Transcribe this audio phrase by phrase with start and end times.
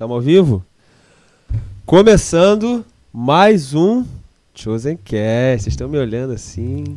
[0.00, 0.64] Estamos ao vivo?
[1.84, 4.02] Começando mais um
[4.54, 5.64] Chosen Cast.
[5.64, 6.96] Vocês estão me olhando assim.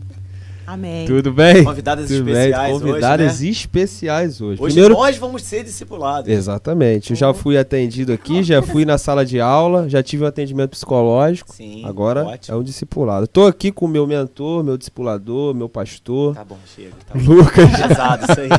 [0.65, 1.05] Amém.
[1.05, 1.65] Tudo bem?
[1.65, 2.79] Convidadas Tudo especiais bem?
[2.79, 3.51] Convidadas hoje, né?
[3.51, 4.61] especiais hoje.
[4.61, 6.31] Hoje Primeiro, nós vamos ser discipulados.
[6.31, 7.09] exatamente.
[7.09, 10.69] Eu já fui atendido aqui, já fui na sala de aula, já tive um atendimento
[10.69, 11.53] psicológico.
[11.53, 12.55] Sim, Agora ótimo.
[12.55, 13.27] é um discipulado.
[13.27, 16.91] Tô aqui com o meu mentor, meu discipulador, meu pastor, Tá bom, chega.
[17.05, 17.33] Tá bom.
[17.33, 17.69] Lucas.
[17.69, 18.49] Pesado isso aí.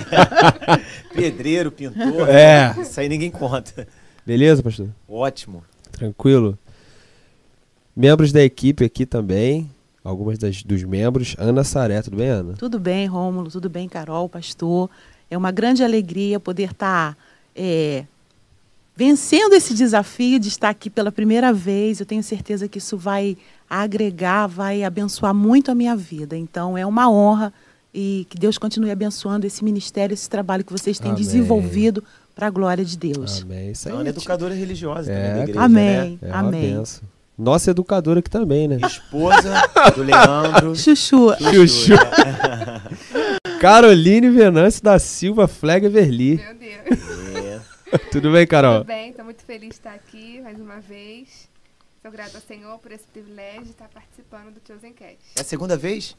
[1.16, 2.28] Pedreiro, pintor.
[2.28, 2.74] É.
[2.78, 3.88] Isso aí ninguém conta.
[4.26, 4.88] Beleza, pastor?
[5.08, 5.62] Ótimo.
[5.92, 6.58] Tranquilo?
[7.94, 9.70] Membros da equipe aqui também,
[10.02, 11.36] algumas das, dos membros.
[11.38, 12.54] Ana Saré, tudo bem, Ana?
[12.54, 13.50] Tudo bem, Rômulo?
[13.50, 14.88] Tudo bem, Carol, pastor?
[15.30, 17.16] É uma grande alegria poder estar
[17.54, 18.04] é,
[18.96, 22.00] vencendo esse desafio de estar aqui pela primeira vez.
[22.00, 23.36] Eu tenho certeza que isso vai
[23.68, 26.36] agregar, vai abençoar muito a minha vida.
[26.36, 27.52] Então, é uma honra
[27.92, 31.22] e que Deus continue abençoando esse ministério, esse trabalho que vocês têm Amém.
[31.22, 32.02] desenvolvido
[32.34, 33.42] para a glora de Deus.
[33.42, 33.70] Amém.
[33.70, 33.98] Isso É aí.
[33.98, 36.18] uma educadora religiosa É, também da igreja, Amém.
[36.22, 36.28] né?
[36.28, 36.82] É Amém.
[37.36, 38.78] Nossa educadora aqui também, né?
[38.86, 39.52] Esposa
[39.94, 40.74] do Leandro.
[40.78, 41.94] Chuchu, Chuchu.
[41.94, 42.82] né?
[43.60, 46.36] Caroline Venâncio da Silva Flega Verli.
[46.36, 46.98] Meu Deus.
[47.92, 47.98] É.
[48.10, 48.78] Tudo bem, Carol?
[48.78, 51.48] Tudo bem, estou muito feliz de estar aqui mais uma vez.
[52.02, 55.16] Sou grata ao Senhor por esse privilégio de estar participando do Chosen Cast.
[55.36, 56.14] É a segunda vez?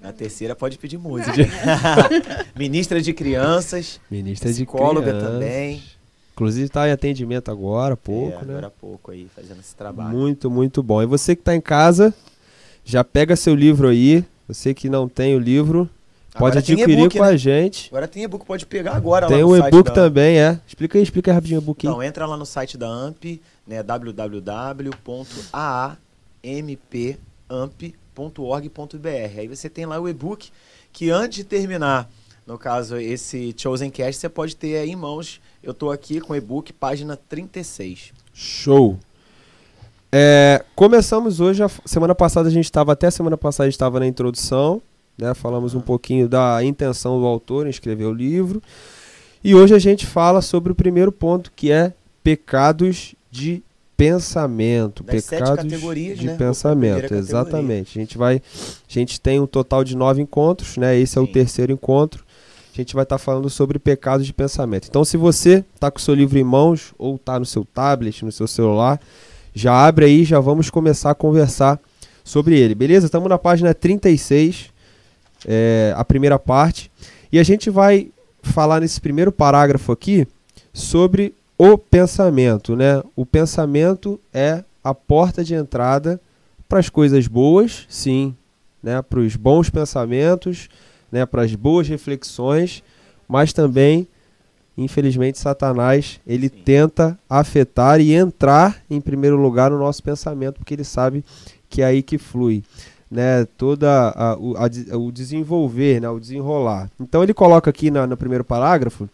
[0.00, 1.32] Na terceira pode pedir música.
[2.56, 4.00] Ministra de crianças.
[4.10, 5.30] Ministra de Psicóloga crianças.
[5.30, 5.82] também.
[6.32, 8.52] Inclusive está em atendimento agora há pouco, é, né?
[8.52, 10.16] Agora há pouco aí, fazendo esse trabalho.
[10.16, 11.02] Muito, muito bom.
[11.02, 12.14] E você que está em casa,
[12.84, 14.24] já pega seu livro aí.
[14.46, 15.90] Você que não tem o livro,
[16.32, 17.28] pode Agora adquirir com né?
[17.28, 17.88] a gente.
[17.90, 20.60] Agora tem e-book, pode pegar agora Tem lá o no site e-book também, é.
[20.66, 21.86] Explica aí, explica aí rapidinho o e-book.
[21.86, 23.82] Então, entra lá no site da AMP, né,
[28.18, 29.38] www.aampamp.org.br.
[29.38, 30.50] Aí você tem lá o e-book
[30.92, 32.10] que antes de terminar,
[32.46, 35.40] no caso esse Chosen Cast, você pode ter aí em mãos.
[35.62, 38.12] Eu tô aqui com o e-book, página 36.
[38.34, 38.98] Show.
[40.10, 44.00] É, começamos hoje, a semana passada a gente estava, até semana passada a gente estava
[44.00, 44.80] na introdução,
[45.18, 45.34] né?
[45.34, 48.62] Falamos um pouquinho da intenção do autor em escrever o livro.
[49.44, 51.92] E hoje a gente fala sobre o primeiro ponto, que é
[52.24, 53.62] pecados de
[53.98, 55.02] pensamento.
[55.02, 56.36] Das sete pecados categorias, de né?
[56.36, 57.98] Pensamento, exatamente.
[57.98, 60.96] A gente vai, a gente tem um total de nove encontros, né?
[60.96, 61.32] Esse é o Sim.
[61.32, 62.24] terceiro encontro.
[62.72, 64.86] A gente vai estar falando sobre pecados de pensamento.
[64.88, 68.24] Então, se você está com o seu livro em mãos ou está no seu tablet,
[68.24, 69.00] no seu celular,
[69.52, 71.80] já abre aí, já vamos começar a conversar
[72.22, 73.06] sobre ele, beleza?
[73.06, 74.66] Estamos na página 36,
[75.44, 76.88] é, a primeira parte,
[77.32, 78.10] e a gente vai
[78.42, 80.28] falar nesse primeiro parágrafo aqui
[80.72, 83.02] sobre o pensamento, né?
[83.16, 86.20] O pensamento é a porta de entrada
[86.68, 88.34] para as coisas boas, sim,
[88.82, 89.02] né?
[89.02, 90.68] Para os bons pensamentos,
[91.10, 91.26] né?
[91.26, 92.82] Para as boas reflexões,
[93.28, 94.06] mas também
[94.80, 96.62] infelizmente Satanás ele Sim.
[96.64, 101.24] tenta afetar e entrar em primeiro lugar no nosso pensamento porque ele sabe
[101.68, 102.62] que é aí que flui
[103.10, 107.90] né toda a- o, a de- o desenvolver né o desenrolar então ele coloca aqui
[107.90, 109.08] na- no primeiro parágrafo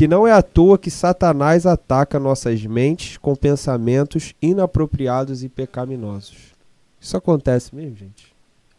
[0.00, 6.54] que não é à toa que Satanás ataca nossas mentes com pensamentos inapropriados e pecaminosos
[6.98, 8.32] isso acontece mesmo gente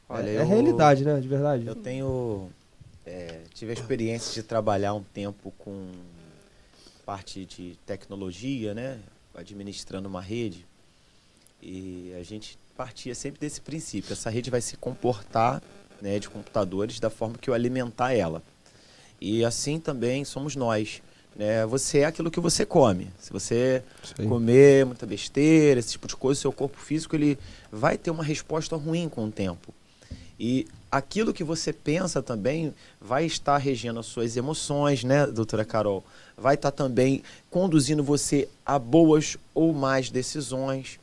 [0.10, 2.50] Olha, é, é eu- realidade né de verdade Eu tenho.
[3.06, 5.92] é, tive a experiência de trabalhar um tempo com
[7.06, 8.98] parte de tecnologia, né?
[9.36, 10.66] Administrando uma rede.
[11.62, 14.12] E a gente partia sempre desse princípio.
[14.12, 15.62] Essa rede vai se comportar
[16.02, 18.42] né, de computadores da forma que eu alimentar ela.
[19.20, 21.02] E assim também somos nós.
[21.36, 21.66] Né?
[21.66, 23.10] Você é aquilo que você come.
[23.20, 23.84] Se você
[24.18, 24.28] aí.
[24.28, 27.38] comer muita besteira, esse tipo de coisa, seu corpo físico ele
[27.72, 29.74] vai ter uma resposta ruim com o tempo.
[30.40, 36.04] E aquilo que você pensa também vai estar regendo as suas emoções, né, doutora Carol?
[36.36, 41.00] Vai estar também conduzindo você a boas ou más decisões.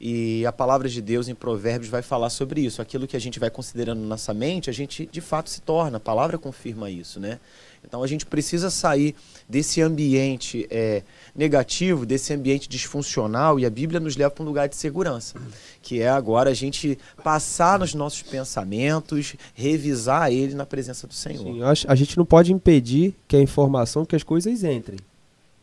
[0.00, 2.82] E a palavra de Deus em Provérbios vai falar sobre isso.
[2.82, 5.98] Aquilo que a gente vai considerando na nossa mente, a gente de fato se torna.
[5.98, 7.38] A palavra confirma isso, né?
[7.84, 9.14] Então a gente precisa sair
[9.48, 11.02] desse ambiente é,
[11.34, 15.40] negativo, desse ambiente disfuncional, e a Bíblia nos leva para um lugar de segurança,
[15.82, 21.76] que é agora a gente passar nos nossos pensamentos, revisar ele na presença do Senhor.
[21.76, 24.98] Sim, a gente não pode impedir que a informação, que as coisas entrem.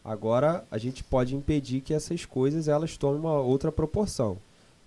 [0.04, 4.38] Agora, a gente pode impedir que essas coisas elas tomem uma outra proporção.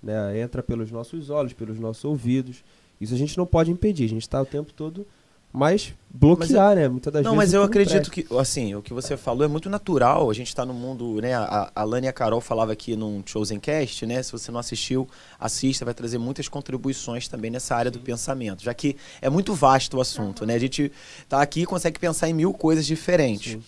[0.02, 0.40] Né?
[0.40, 2.64] Entra pelos nossos olhos, pelos nossos ouvidos.
[3.00, 4.05] Isso a gente não pode impedir.
[4.05, 5.06] A gente está o tempo todo
[5.52, 6.88] mas bloquear, né?
[6.88, 7.44] Muitas das Não, vezes.
[7.46, 8.34] mas eu não acredito presta.
[8.34, 10.31] que, assim, o que você falou é muito natural.
[10.31, 11.34] A gente está no mundo, né?
[11.34, 14.22] A, a Lani e a Carol falava aqui num Chosen Cast, né?
[14.22, 15.08] Se você não assistiu,
[15.38, 19.96] assista, vai trazer muitas contribuições também nessa área do pensamento, já que é muito vasto
[19.96, 20.54] o assunto, né?
[20.54, 20.90] A gente
[21.28, 23.52] tá aqui e consegue pensar em mil coisas diferentes.
[23.52, 23.62] Sim.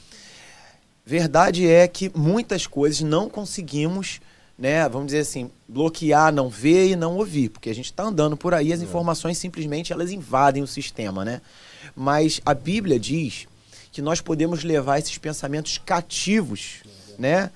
[1.06, 4.20] verdade é que muitas coisas não conseguimos,
[4.58, 8.36] né, vamos dizer assim, bloquear, não ver e não ouvir, porque a gente está andando
[8.38, 8.84] por aí, as É.
[8.84, 11.40] informações simplesmente elas invadem o sistema, né?
[11.94, 13.46] Mas a Bíblia diz
[13.92, 16.82] que nós podemos levar esses pensamentos cativos,
[17.19, 17.50] né?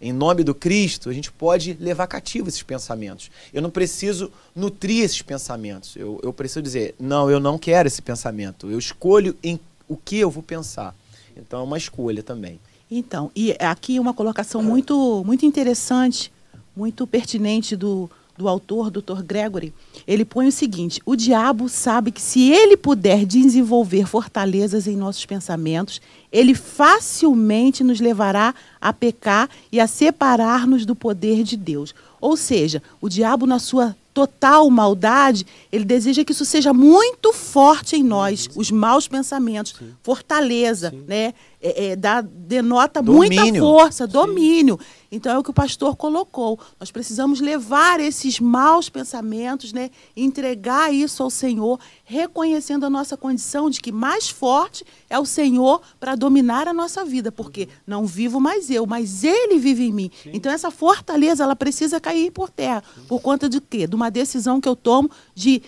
[0.00, 3.30] Em nome do Cristo, a gente pode levar cativos esses pensamentos.
[3.52, 5.96] Eu não preciso nutrir esses pensamentos.
[5.96, 8.70] Eu, eu preciso dizer, não, eu não quero esse pensamento.
[8.70, 9.58] Eu escolho em
[9.88, 10.94] o que eu vou pensar.
[11.36, 12.60] Então é uma escolha também.
[12.90, 16.30] Então, e aqui uma colocação muito, muito interessante,
[16.76, 19.22] muito pertinente do, do autor, Dr.
[19.22, 19.72] Gregory.
[20.06, 25.24] Ele põe o seguinte: o diabo sabe que se ele puder desenvolver fortalezas em nossos
[25.24, 26.00] pensamentos,
[26.32, 31.94] ele facilmente nos levará a pecar e a separar-nos do poder de Deus.
[32.20, 37.96] Ou seja, o diabo, na sua total maldade, ele deseja que isso seja muito forte
[37.96, 41.34] em nós, os maus pensamentos, fortaleza, né?
[41.66, 43.62] É, é, dá, denota muita Domínio.
[43.62, 44.78] força, domínio.
[45.10, 46.60] Então é o que o pastor colocou.
[46.78, 49.90] Nós precisamos levar esses maus pensamentos, né?
[50.14, 55.80] Entregar isso ao Senhor, reconhecendo a nossa condição de que mais forte é o Senhor
[55.98, 60.10] para dominar a nossa vida, porque não vivo mais eu, mas Ele vive em mim.
[60.26, 63.86] Então essa fortaleza ela precisa cair por terra por conta de quê?
[63.86, 65.62] De uma decisão que eu tomo de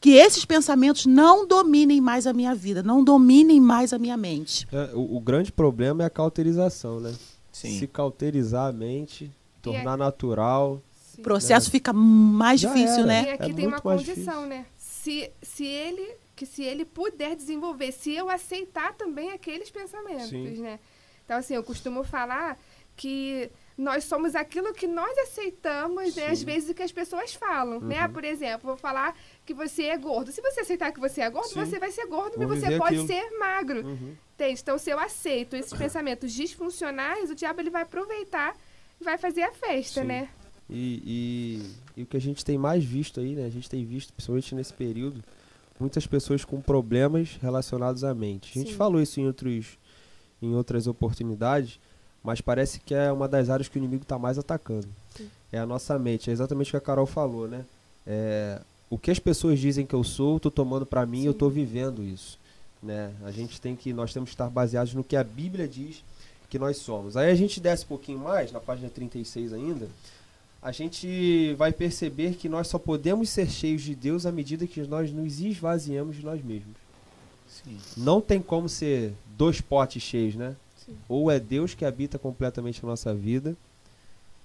[0.00, 4.66] que esses pensamentos não dominem mais a minha vida, não dominem mais a minha mente.
[4.72, 7.14] É, o, o grande problema é a cauterização, né?
[7.52, 7.78] Sim.
[7.78, 9.30] Se cauterizar a mente,
[9.60, 10.80] tornar natural.
[11.18, 13.06] O processo fica mais Já difícil, era.
[13.06, 13.24] né?
[13.24, 14.66] E aqui É tem uma condição, né?
[14.78, 20.60] Se, se ele que se ele puder desenvolver, se eu aceitar também aqueles pensamentos, Sim.
[20.60, 20.78] né?
[21.24, 22.56] Então assim, eu costumo falar
[22.96, 26.26] que nós somos aquilo que nós aceitamos, né?
[26.30, 28.04] Às vezes o que as pessoas falam, né?
[28.06, 28.12] Uhum.
[28.12, 29.16] Por exemplo, vou falar
[29.46, 30.32] que você é gordo.
[30.32, 31.64] Se você aceitar que você é gordo, Sim.
[31.64, 33.06] você vai ser gordo, Vou mas você pode aquilo.
[33.06, 33.86] ser magro.
[33.86, 34.16] Uhum.
[34.34, 34.60] Entende?
[34.60, 38.56] Então, se eu aceito esses pensamentos disfuncionais, o diabo ele vai aproveitar
[39.00, 40.06] e vai fazer a festa, Sim.
[40.08, 40.28] né?
[40.68, 41.62] E,
[41.96, 43.46] e- e o que a gente tem mais visto aí, né?
[43.46, 45.22] A gente tem visto, principalmente nesse período,
[45.78, 48.50] muitas pessoas com problemas relacionados à mente.
[48.50, 48.76] A gente Sim.
[48.76, 49.78] falou isso em, outros,
[50.42, 51.78] em outras oportunidades,
[52.28, 54.86] mas parece que é uma das áreas que o inimigo está mais atacando.
[55.16, 55.30] Sim.
[55.50, 56.28] É a nossa mente.
[56.28, 57.64] É exatamente o que a Carol falou, né?
[58.06, 58.60] É,
[58.90, 61.38] o que as pessoas dizem que eu sou, eu tô tomando para mim, eu Sim.
[61.38, 62.38] tô vivendo isso,
[62.82, 63.10] né?
[63.24, 66.04] A gente tem que nós temos que estar baseados no que a Bíblia diz
[66.50, 67.16] que nós somos.
[67.16, 69.88] Aí a gente desce um pouquinho mais, na página 36 ainda,
[70.60, 74.82] a gente vai perceber que nós só podemos ser cheios de Deus à medida que
[74.82, 76.76] nós nos esvaziamos de nós mesmos.
[77.48, 77.78] Sim.
[77.96, 80.54] Não tem como ser dois potes cheios, né?
[80.88, 80.96] Sim.
[81.08, 83.56] Ou é Deus que habita completamente a nossa vida,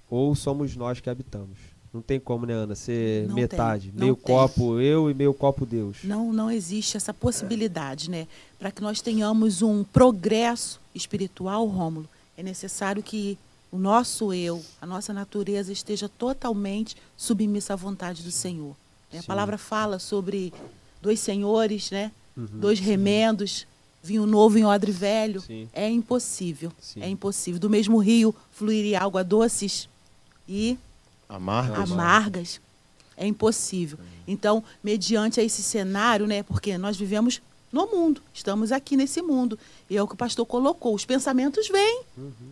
[0.10, 1.58] ou somos nós que habitamos.
[1.94, 2.74] Não tem como, né, Ana?
[2.76, 3.90] Ser Não metade.
[3.92, 4.26] tem, meio tem.
[4.26, 5.98] copo eu e meio copo Deus.
[6.04, 8.28] Não, não existe essa possibilidade, né?
[8.58, 13.38] Para que nós tenhamos um progresso espiritual, Rômulo, é necessário que
[13.72, 18.76] o nosso eu, a nossa natureza esteja totalmente submissa à vontade do Senhor.
[19.12, 19.20] né?
[19.20, 19.28] A Sim.
[19.28, 20.52] palavra fala sobre
[21.00, 22.12] dois senhores, né?
[22.36, 22.48] Uhum.
[22.54, 23.68] Dois remendos,
[24.04, 25.40] vinho novo em odre velho.
[25.42, 25.68] Sim.
[25.74, 26.72] É impossível.
[26.82, 27.02] Sim.
[27.02, 27.60] É impossível.
[27.60, 29.88] Do mesmo rio fluiria água doces
[30.48, 30.78] e
[31.30, 31.90] Amargas.
[31.92, 32.62] amargas.
[33.16, 33.98] É impossível.
[34.28, 37.42] Então, mediante esse cenário, né, porque nós vivemos
[37.72, 39.58] no mundo, estamos aqui nesse mundo.
[39.90, 40.94] E é o que o pastor colocou.
[40.94, 42.02] Os pensamentos vêm.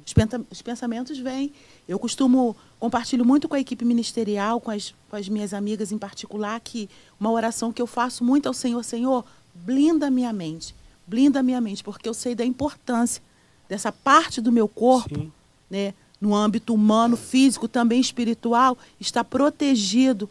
[0.06, 1.52] Os, penta- os pensamentos vêm.
[1.88, 5.98] Eu costumo, compartilho muito com a equipe ministerial, com as, com as minhas amigas em
[5.98, 6.90] particular, que
[7.20, 10.74] uma oração que eu faço muito ao Senhor, Senhor, blinda minha mente.
[11.12, 13.22] Blinda a minha mente, porque eu sei da importância
[13.68, 15.32] dessa parte do meu corpo Sim.
[15.70, 20.30] né, no âmbito humano, físico, também espiritual, está protegido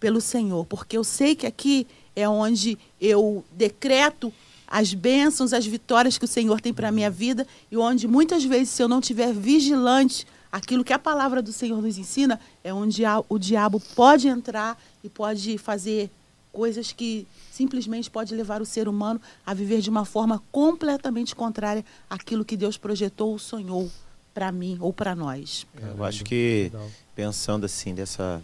[0.00, 4.32] pelo Senhor, porque eu sei que aqui é onde eu decreto
[4.66, 8.42] as bênçãos, as vitórias que o Senhor tem para a minha vida e onde muitas
[8.42, 12.74] vezes, se eu não tiver vigilante, aquilo que a palavra do Senhor nos ensina, é
[12.74, 16.10] onde o diabo pode entrar e pode fazer
[16.56, 21.84] coisas que simplesmente pode levar o ser humano a viver de uma forma completamente contrária
[22.08, 23.90] àquilo que Deus projetou ou sonhou
[24.32, 25.66] para mim ou para nós.
[25.78, 26.72] Eu acho que
[27.14, 28.40] pensando assim dessa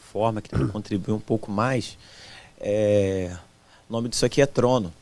[0.00, 1.96] forma que tenta contribuir um pouco mais,
[2.58, 3.36] é,
[3.88, 4.92] o nome disso aqui é trono.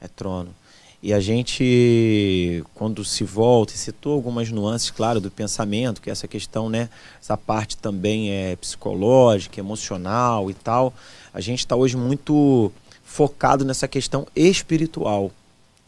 [0.00, 0.52] É trono.
[1.00, 6.26] E a gente, quando se volta, e citou algumas nuances, claro, do pensamento, que essa
[6.26, 6.88] questão, né,
[7.22, 10.92] essa parte também é psicológica, emocional e tal,
[11.32, 12.72] a gente está hoje muito
[13.04, 15.30] focado nessa questão espiritual.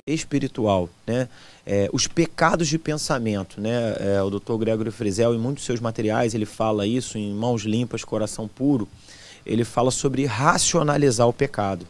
[0.07, 1.29] Espiritual, né?
[1.67, 3.97] É, os pecados de pensamento, né?
[3.99, 4.57] É, o Dr.
[4.59, 8.89] Gregory Frizel, em muitos seus materiais, ele fala isso em Mãos Limpas, Coração Puro.
[9.45, 11.87] Ele fala sobre racionalizar o pecado.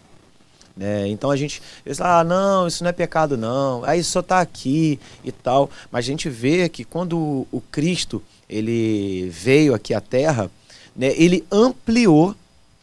[0.76, 1.08] Né?
[1.08, 4.98] Então a gente diz, ah, não, isso não é pecado não, aí só está aqui
[5.24, 5.70] e tal.
[5.90, 10.50] Mas a gente vê que quando o Cristo ele veio aqui à Terra,
[10.96, 12.34] né, ele ampliou,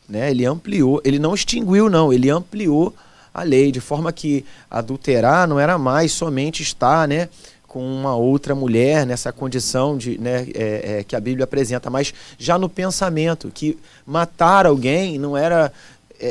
[0.07, 2.93] né, ele ampliou, ele não extinguiu não, ele ampliou
[3.33, 7.29] a lei, de forma que adulterar não era mais somente estar, né,
[7.67, 12.13] com uma outra mulher nessa condição de, né, é, é, que a Bíblia apresenta, mas
[12.39, 15.71] já no pensamento, que matar alguém não era é,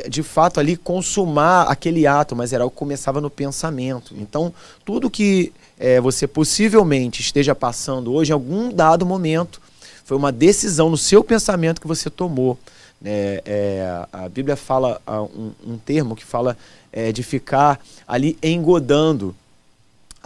[0.08, 4.14] de fato ali consumar aquele ato, mas era o que começava no pensamento.
[4.18, 4.52] Então,
[4.84, 9.60] tudo que é, você possivelmente esteja passando hoje, em algum dado momento,
[10.04, 12.58] foi uma decisão no seu pensamento que você tomou.
[13.04, 16.56] É, é, a Bíblia fala um, um termo que fala
[16.92, 19.34] é, de ficar ali engodando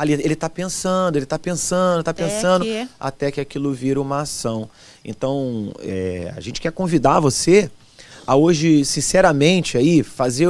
[0.00, 2.88] ali ele está pensando, ele está pensando, está pensando, que...
[2.98, 4.66] até que aquilo vira uma ação.
[5.04, 7.70] Então, é, a gente quer convidar você
[8.30, 10.46] a hoje, sinceramente, aí, fazer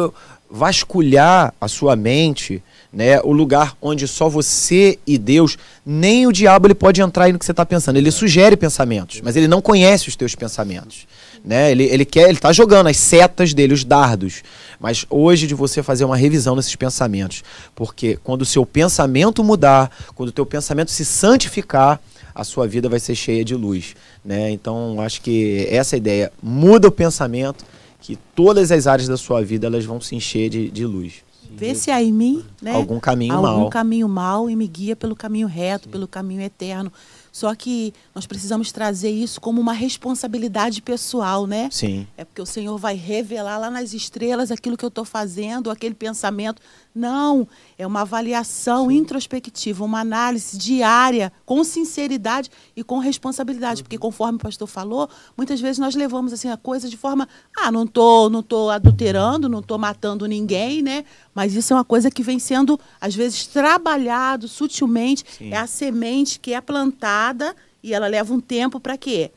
[0.50, 5.56] vasculhar a sua mente, né, o lugar onde só você e Deus,
[5.86, 7.96] nem o diabo ele pode entrar aí no que você está pensando.
[7.96, 11.06] Ele sugere pensamentos, mas ele não conhece os teus pensamentos.
[11.42, 11.70] Né?
[11.70, 14.42] Ele, ele quer, ele está jogando as setas dele, os dardos.
[14.78, 17.42] Mas hoje de você fazer uma revisão desses pensamentos,
[17.74, 21.98] porque quando o seu pensamento mudar, quando o teu pensamento se santificar,
[22.34, 23.94] a sua vida vai ser cheia de luz,
[24.24, 24.50] né?
[24.50, 27.64] Então acho que essa ideia muda o pensamento,
[28.00, 31.22] que todas as áreas da sua vida elas vão se encher de, de luz.
[31.52, 32.72] Vê se há em mim, né?
[32.72, 33.58] Algum caminho algum mal.
[33.58, 35.90] Algum caminho mal e me guia pelo caminho reto, Sim.
[35.90, 36.92] pelo caminho eterno.
[37.32, 41.68] Só que nós precisamos trazer isso como uma responsabilidade pessoal, né?
[41.70, 42.06] Sim.
[42.16, 45.94] É porque o Senhor vai revelar lá nas estrelas aquilo que eu estou fazendo, aquele
[45.94, 46.62] pensamento.
[46.94, 47.46] Não,
[47.80, 48.98] é uma avaliação Sim.
[48.98, 53.80] introspectiva, uma análise diária, com sinceridade e com responsabilidade.
[53.80, 53.84] Uhum.
[53.84, 57.72] Porque conforme o pastor falou, muitas vezes nós levamos assim a coisa de forma, ah,
[57.72, 61.06] não tô, não tô adulterando, não tô matando ninguém, né?
[61.34, 65.50] Mas isso é uma coisa que vem sendo às vezes trabalhado sutilmente, Sim.
[65.50, 69.30] é a semente que é plantada e ela leva um tempo para quê?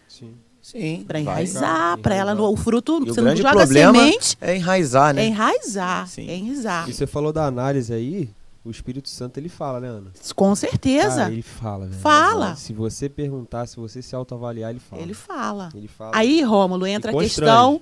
[0.64, 1.04] Sim.
[1.06, 4.38] Para enraizar, para ela o fruto, e você o não joga semente.
[4.40, 5.24] É enraizar, né?
[5.24, 6.30] É enraizar, Sim.
[6.30, 6.90] é enraizar.
[6.90, 8.30] E você falou da análise aí,
[8.64, 10.12] o Espírito Santo ele fala, né, Ana?
[10.34, 11.18] Com certeza.
[11.18, 12.02] Cara, ele fala, velho.
[12.02, 12.56] Fala.
[12.56, 15.02] Se você perguntar, se você se autoavaliar, ele fala.
[15.02, 15.70] Ele fala.
[15.76, 16.12] Ele fala.
[16.16, 17.82] Aí, Rômulo, entra a questão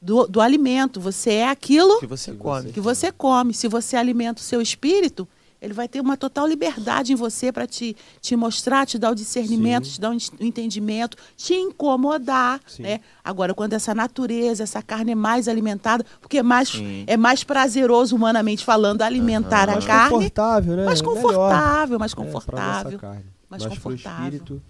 [0.00, 1.00] do, do alimento.
[1.00, 2.70] Você é aquilo que você come.
[2.70, 3.52] Que você come.
[3.52, 5.26] Se você alimenta o seu espírito,
[5.62, 9.14] ele vai ter uma total liberdade em você para te, te mostrar, te dar o
[9.14, 9.92] discernimento, Sim.
[9.92, 12.60] te dar o entendimento, te incomodar.
[12.80, 13.00] Né?
[13.22, 16.72] Agora, quando essa natureza, essa carne é mais alimentada, porque é mais,
[17.06, 19.74] é mais prazeroso, humanamente falando, alimentar uhum.
[19.74, 20.00] a mais carne.
[20.00, 20.84] Mais confortável, né?
[20.84, 22.98] Mais confortável, mais confortável.
[23.00, 23.06] É,
[23.48, 24.24] mais, mais confortável.
[24.24, 24.62] espírito.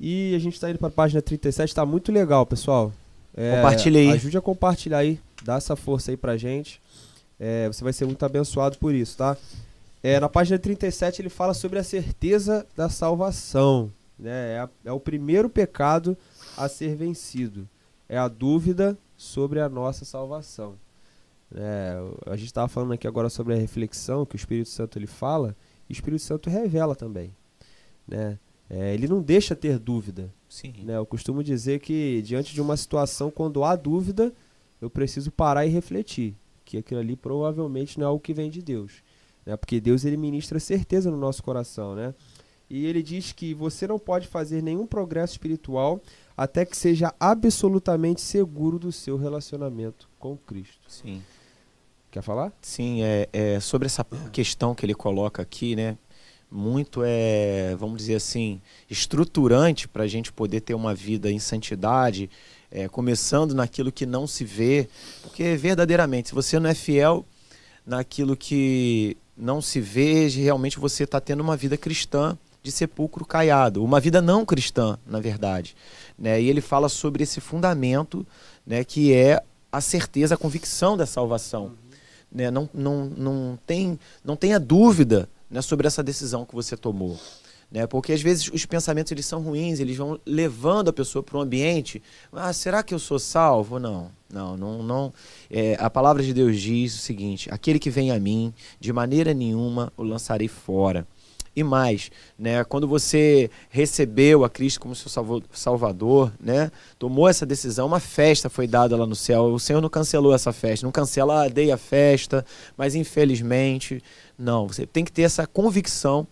[0.00, 2.92] E a gente está indo para a página 37, está muito legal, pessoal.
[3.36, 4.10] É, Compartilhe aí.
[4.10, 6.80] Ajude a compartilhar aí, dá essa força aí pra gente.
[7.38, 9.36] É, você vai ser muito abençoado por isso, tá?
[10.02, 13.92] É, na página 37 ele fala sobre a certeza da salvação.
[14.18, 14.54] Né?
[14.54, 16.16] É, a, é o primeiro pecado
[16.56, 17.68] a ser vencido.
[18.08, 20.74] É a dúvida sobre a nossa salvação.
[21.54, 25.06] É, a gente estava falando aqui agora sobre a reflexão que o Espírito Santo ele
[25.06, 25.54] fala,
[25.88, 27.32] e o Espírito Santo revela também.
[28.08, 28.38] Né?
[28.68, 30.32] É, ele não deixa ter dúvida.
[30.48, 30.74] Sim.
[30.82, 30.96] Né?
[30.96, 34.32] Eu costumo dizer que diante de uma situação, quando há dúvida,
[34.80, 36.34] eu preciso parar e refletir.
[36.64, 39.02] Que aquilo ali provavelmente não é o que vem de Deus
[39.44, 39.56] né?
[39.56, 42.14] Porque Deus ele ministra certeza no nosso coração, né?
[42.68, 46.00] E ele diz que você não pode fazer nenhum progresso espiritual
[46.34, 50.80] até que seja absolutamente seguro do seu relacionamento com Cristo.
[50.88, 51.22] Sim.
[52.10, 52.52] Quer falar?
[52.62, 55.98] Sim, é, é sobre essa questão que ele coloca aqui, né?
[56.50, 62.28] Muito é, vamos dizer assim, estruturante para a gente poder ter uma vida em santidade,
[62.70, 64.88] é, começando naquilo que não se vê,
[65.22, 67.24] porque verdadeiramente, se você não é fiel
[67.86, 73.84] naquilo que não se vê, realmente você está tendo uma vida cristã de sepulcro caiado,
[73.84, 75.74] uma vida não cristã, na verdade.
[76.18, 76.40] Né?
[76.40, 78.26] E ele fala sobre esse fundamento
[78.66, 81.72] né, que é a certeza, a convicção da salvação.
[82.30, 82.50] Né?
[82.50, 87.18] Não, não, não, tem, não tenha dúvida né, sobre essa decisão que você tomou.
[87.72, 87.86] Né?
[87.86, 91.40] Porque às vezes os pensamentos eles são ruins, eles vão levando a pessoa para um
[91.40, 92.02] ambiente.
[92.30, 93.78] Ah, será que eu sou salvo?
[93.78, 95.12] Não, não, não, não.
[95.50, 99.32] É, a palavra de Deus diz o seguinte: aquele que vem a mim, de maneira
[99.32, 101.06] nenhuma o lançarei fora.
[101.54, 105.10] E mais, né, quando você recebeu a Cristo como seu
[105.52, 109.44] salvador, né, tomou essa decisão, uma festa foi dada lá no céu.
[109.44, 112.42] O Senhor não cancelou essa festa, não cancela, ah, dei a festa,
[112.74, 114.02] mas infelizmente,
[114.38, 114.66] não.
[114.66, 116.26] Você tem que ter essa convicção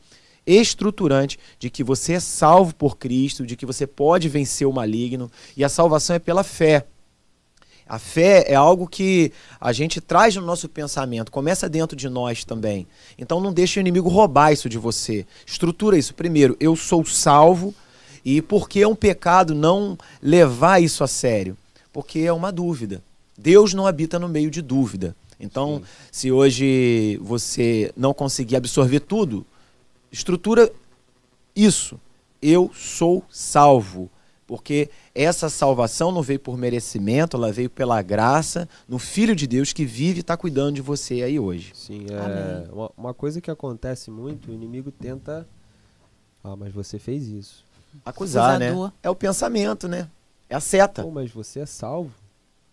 [0.47, 5.31] estruturante de que você é salvo por Cristo, de que você pode vencer o maligno
[5.57, 6.87] e a salvação é pela fé.
[7.91, 12.45] A fé é algo que a gente traz no nosso pensamento, começa dentro de nós
[12.45, 12.87] também.
[13.19, 15.27] Então não deixe o inimigo roubar isso de você.
[15.45, 16.15] Estrutura isso.
[16.15, 17.75] Primeiro, eu sou salvo.
[18.25, 21.57] E por que é um pecado não levar isso a sério?
[21.93, 23.03] Porque é uma dúvida.
[23.37, 25.17] Deus não habita no meio de dúvida.
[25.41, 25.85] Então, Sim.
[26.13, 29.45] se hoje você não conseguir absorver tudo,
[30.11, 30.71] estrutura
[31.55, 32.01] isso.
[32.41, 34.11] Eu sou salvo.
[34.47, 39.73] Porque essa salvação não veio por merecimento, ela veio pela graça no Filho de Deus
[39.73, 41.71] que vive e está cuidando de você aí hoje.
[41.73, 45.47] Sim, é uma, uma, coisa que acontece muito, o inimigo tenta.
[46.43, 47.65] Ah, mas você fez isso.
[48.05, 48.73] Acusar, né?
[49.05, 50.11] É o pensamento, né?
[50.49, 51.05] É a seta.
[51.05, 52.13] Pô, mas você é salvo.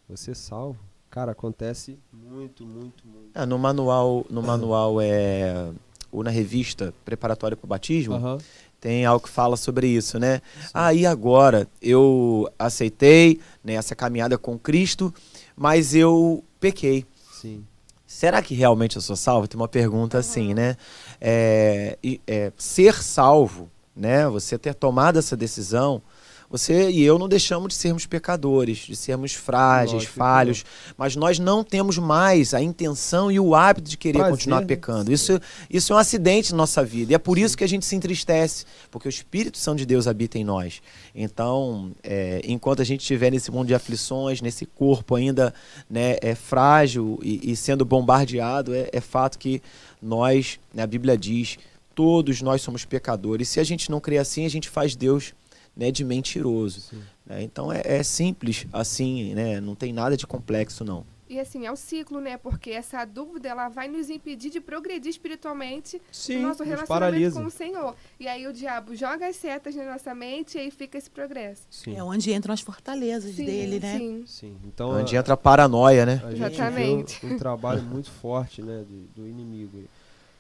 [0.10, 0.80] Você é salvo.
[1.12, 3.30] Cara, acontece muito, muito, muito.
[3.36, 5.70] É, no manual, no manual é
[6.12, 8.38] ou na revista preparatória para o batismo, uhum.
[8.80, 10.42] tem algo que fala sobre isso, né?
[10.62, 10.72] Sim.
[10.74, 15.14] Ah, e agora eu aceitei né, essa caminhada com Cristo,
[15.56, 17.06] mas eu pequei.
[17.34, 17.64] Sim.
[18.06, 19.48] Será que realmente eu sou salvo?
[19.48, 20.78] Tem uma pergunta assim, né?
[21.20, 24.28] É, é, ser salvo, né?
[24.30, 26.02] Você ter tomado essa decisão,
[26.50, 30.66] você e eu não deixamos de sermos pecadores, de sermos frágeis, Lógico, falhos,
[30.98, 34.32] mas nós não temos mais a intenção e o hábito de querer Prazer.
[34.32, 35.12] continuar pecando.
[35.12, 35.40] Isso,
[35.70, 37.12] isso é um acidente na nossa vida.
[37.12, 40.08] E é por isso que a gente se entristece, porque o Espírito Santo de Deus
[40.08, 40.82] habita em nós.
[41.14, 45.54] Então, é, enquanto a gente estiver nesse mundo de aflições, nesse corpo ainda
[45.90, 49.62] né, é frágil e, e sendo bombardeado, é, é fato que
[50.02, 51.58] nós, né, a Bíblia diz,
[51.94, 53.50] todos nós somos pecadores.
[53.50, 55.34] Se a gente não crê assim, a gente faz Deus
[55.78, 56.92] né, de mentiroso.
[57.26, 57.44] Né?
[57.44, 59.62] Então é, é, simples assim, né?
[59.62, 61.06] não tem nada de complexo não.
[61.30, 62.38] E assim, é um ciclo, né?
[62.38, 67.46] Porque essa dúvida ela vai nos impedir de progredir espiritualmente Sim, no nosso relacionamento com
[67.46, 67.96] o Senhor.
[68.18, 71.64] E aí o diabo joga as setas na nossa mente e aí fica esse progresso.
[71.70, 71.98] Sim.
[71.98, 73.98] É onde entram as fortalezas sim, dele, né?
[73.98, 74.24] Sim.
[74.26, 74.58] sim.
[74.64, 76.22] Então, onde a, entra a paranoia, né?
[76.24, 77.26] A Exatamente.
[77.26, 79.84] um trabalho muito forte né, do, do inimigo.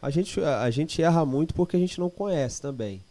[0.01, 3.01] A gente, a, a gente erra muito porque a gente não conhece também.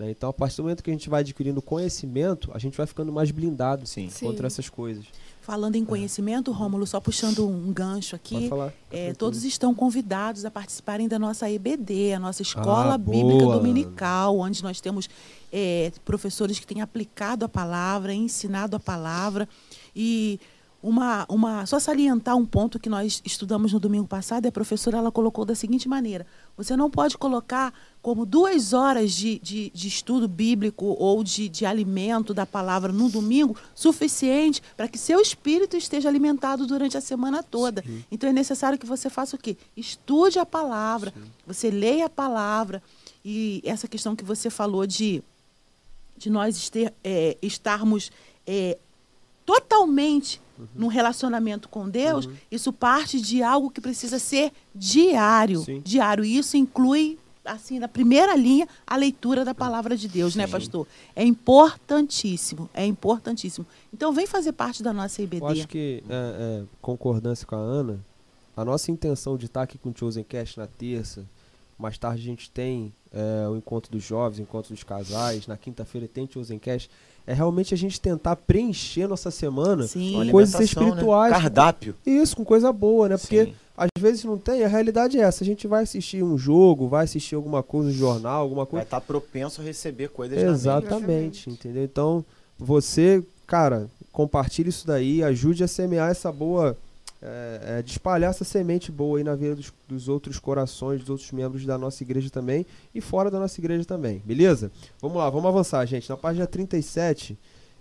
[0.00, 0.10] Né?
[0.10, 3.12] Então, a partir do momento que a gente vai adquirindo conhecimento, a gente vai ficando
[3.12, 4.08] mais blindado Sim.
[4.18, 5.04] contra essas coisas.
[5.42, 8.48] Falando em conhecimento, Rômulo, só puxando um gancho aqui,
[8.90, 13.56] é, todos estão convidados a participarem da nossa EBD, a nossa Escola ah, Bíblica boa.
[13.56, 15.08] Dominical, onde nós temos
[15.52, 19.46] é, professores que têm aplicado a palavra, ensinado a palavra
[19.94, 20.40] e
[20.82, 25.12] uma, uma, só salientar um ponto que nós estudamos no domingo passado, a professora ela
[25.12, 30.26] colocou da seguinte maneira: você não pode colocar como duas horas de, de, de estudo
[30.26, 36.08] bíblico ou de, de alimento da palavra no domingo suficiente para que seu espírito esteja
[36.08, 37.82] alimentado durante a semana toda.
[37.82, 38.04] Sim.
[38.10, 39.58] Então é necessário que você faça o quê?
[39.76, 41.22] Estude a palavra, Sim.
[41.46, 42.82] você leia a palavra.
[43.22, 45.22] E essa questão que você falou de,
[46.16, 48.10] de nós ester, é, estarmos
[48.46, 48.78] é,
[49.50, 50.66] totalmente uhum.
[50.74, 52.34] num relacionamento com Deus, uhum.
[52.50, 55.60] isso parte de algo que precisa ser diário.
[55.62, 55.80] Sim.
[55.84, 56.24] Diário.
[56.24, 60.52] E isso inclui, assim, na primeira linha, a leitura da palavra de Deus, né, Sim.
[60.52, 60.86] né, pastor?
[61.16, 62.70] É importantíssimo.
[62.72, 63.66] É importantíssimo.
[63.92, 65.42] Então, vem fazer parte da nossa IBD.
[65.42, 67.98] Eu acho que, é, é, concordância com a Ana,
[68.56, 71.24] a nossa intenção de estar aqui com o Chosen Cast na terça,
[71.78, 75.56] mais tarde a gente tem é, o encontro dos jovens, o encontro dos casais, na
[75.56, 76.90] quinta-feira tem Chosen Cast
[77.26, 80.14] é realmente a gente tentar preencher nossa semana Sim.
[80.14, 80.64] com coisas né?
[80.64, 81.32] espirituais.
[81.32, 81.40] Né?
[81.40, 81.94] Cardápio.
[82.04, 83.16] Isso, com coisa boa, né?
[83.16, 83.54] Porque Sim.
[83.76, 85.44] às vezes não tem, a realidade é essa.
[85.44, 88.80] A gente vai assistir um jogo, vai assistir alguma coisa, um jornal, alguma coisa.
[88.80, 91.84] Vai estar tá propenso a receber coisas Exatamente, entendeu?
[91.84, 92.24] Então,
[92.58, 96.76] você, cara, compartilhe isso daí, ajude a semear essa boa
[97.22, 101.10] é, é, de espalhar essa semente boa aí na vida dos, dos, outros corações, dos
[101.10, 104.72] outros membros da nossa igreja também e fora da nossa igreja também, beleza?
[105.00, 106.08] Vamos lá, vamos avançar, gente.
[106.08, 107.38] Na página 37,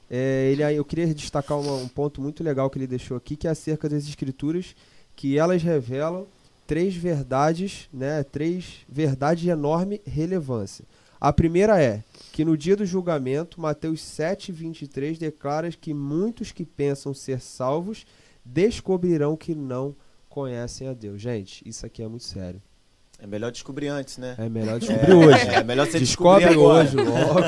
[0.09, 3.47] é, ele, eu queria destacar uma, um ponto muito legal que ele deixou aqui, que
[3.47, 4.75] é acerca das escrituras,
[5.15, 6.27] que elas revelam
[6.67, 8.23] três verdades, né?
[8.23, 10.85] Três verdades de enorme relevância.
[11.19, 16.63] A primeira é que no dia do julgamento, Mateus 7, 23 declara que muitos que
[16.63, 18.05] pensam ser salvos
[18.53, 19.95] descobrirão que não
[20.27, 21.21] conhecem a Deus.
[21.21, 22.61] Gente, isso aqui é muito sério.
[23.21, 24.35] É melhor descobrir antes, né?
[24.37, 25.47] É melhor descobrir é, hoje.
[25.49, 27.41] É melhor você descobre hoje logo.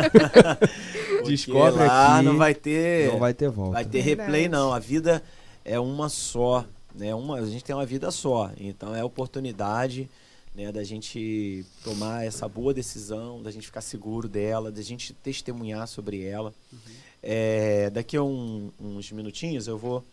[1.25, 2.25] Descobre lá aqui.
[2.25, 3.73] não vai ter não vai ter volta.
[3.73, 4.73] Vai ter replay não.
[4.73, 5.23] A vida
[5.63, 7.13] é uma só, né?
[7.13, 8.51] Uma, a gente tem uma vida só.
[8.57, 10.09] Então é a oportunidade,
[10.53, 15.87] né, da gente tomar essa boa decisão, da gente ficar seguro dela, da gente testemunhar
[15.87, 16.53] sobre ela.
[16.73, 16.79] Uhum.
[17.23, 20.03] É, daqui a um, uns minutinhos eu vou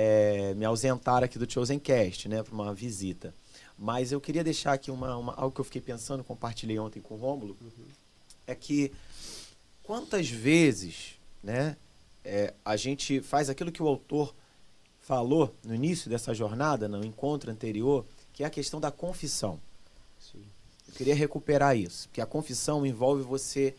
[0.00, 3.34] é, me ausentar aqui do Chosen Cast, né, para uma visita.
[3.76, 7.14] Mas eu queria deixar aqui uma, uma, algo que eu fiquei pensando, compartilhei ontem com
[7.14, 7.84] o Rômulo, uhum.
[8.46, 8.92] é que
[9.82, 11.76] quantas vezes, né,
[12.24, 14.32] é, a gente faz aquilo que o autor
[15.00, 19.58] falou no início dessa jornada, no encontro anterior, que é a questão da confissão.
[20.20, 20.44] Sim.
[20.86, 23.74] Eu queria recuperar isso, porque a confissão envolve você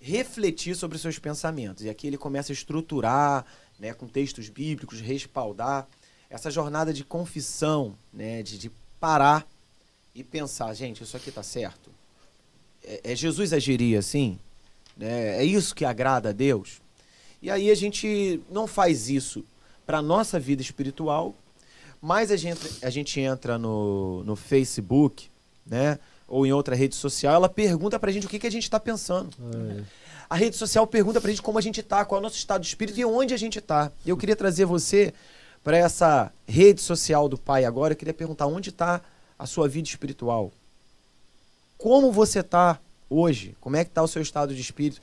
[0.00, 1.84] refletir sobre os seus pensamentos.
[1.84, 3.44] E aqui ele começa a estruturar,
[3.80, 5.88] né, com textos bíblicos, respaldar
[6.28, 9.46] essa jornada de confissão, né, de, de parar
[10.14, 11.90] e pensar, gente, isso aqui está certo?
[12.84, 14.38] É, é, Jesus agiria assim?
[14.96, 15.38] Né?
[15.38, 16.80] É isso que agrada a Deus?
[17.40, 19.44] E aí a gente não faz isso
[19.86, 21.34] para nossa vida espiritual,
[22.02, 25.28] mas a gente, a gente entra no, no Facebook,
[25.66, 25.98] né?
[26.30, 28.78] ou em outra rede social, ela pergunta pra gente o que, que a gente está
[28.78, 29.30] pensando.
[29.78, 29.82] É.
[30.30, 32.60] A rede social pergunta pra gente como a gente tá, qual é o nosso estado
[32.60, 33.90] de espírito e onde a gente tá.
[34.06, 35.12] Eu queria trazer você
[35.64, 37.94] para essa rede social do Pai agora.
[37.94, 39.00] Eu queria perguntar onde está
[39.36, 40.52] a sua vida espiritual.
[41.76, 43.56] Como você está hoje?
[43.60, 45.02] Como é que está o seu estado de espírito?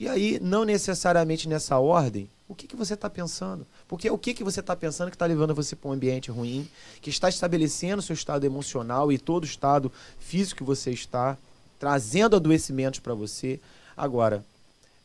[0.00, 3.66] E aí, não necessariamente nessa ordem, o que, que você está pensando?
[3.86, 6.66] Porque o que, que você está pensando que está levando você para um ambiente ruim,
[7.02, 11.36] que está estabelecendo seu estado emocional e todo o estado físico que você está,
[11.78, 13.60] trazendo adoecimentos para você.
[13.96, 14.44] Agora,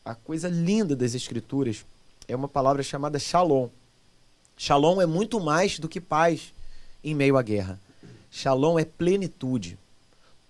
[0.04, 1.84] a coisa linda das escrituras
[2.26, 3.68] é uma palavra chamada shalom.
[4.56, 6.52] Shalom é muito mais do que paz
[7.02, 7.78] em meio à guerra.
[8.30, 9.78] Shalom é plenitude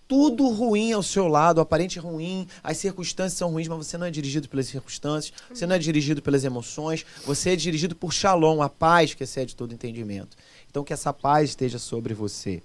[0.09, 4.11] tudo ruim ao seu lado, aparente ruim, as circunstâncias são ruins, mas você não é
[4.11, 8.67] dirigido pelas circunstâncias, você não é dirigido pelas emoções, você é dirigido por Shalom, a
[8.67, 10.35] paz que excede todo entendimento.
[10.67, 12.59] Então que essa paz esteja sobre você.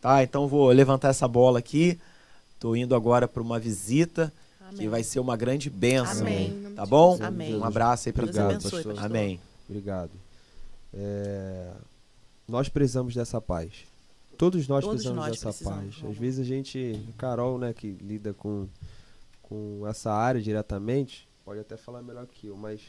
[0.00, 0.24] Tá?
[0.24, 1.96] Então vou levantar essa bola aqui.
[2.54, 4.32] Estou indo agora para uma visita
[4.68, 4.80] Amém.
[4.80, 6.20] que vai ser uma grande bênção.
[6.20, 6.72] Amém.
[6.74, 7.18] Tá bom?
[7.22, 7.56] Amém.
[7.56, 8.84] Um abraço aí para Obrigado, pastor.
[8.84, 9.04] pastor.
[9.04, 9.40] Amém.
[9.68, 10.10] Obrigado.
[10.92, 11.72] É...
[12.46, 13.72] Nós precisamos dessa paz.
[14.36, 16.10] Todos nós Todos precisamos nós dessa precisamos, paz.
[16.10, 18.68] Às vezes a gente, Carol, né, que lida com,
[19.42, 22.80] com essa área diretamente, pode até falar melhor que eu, mas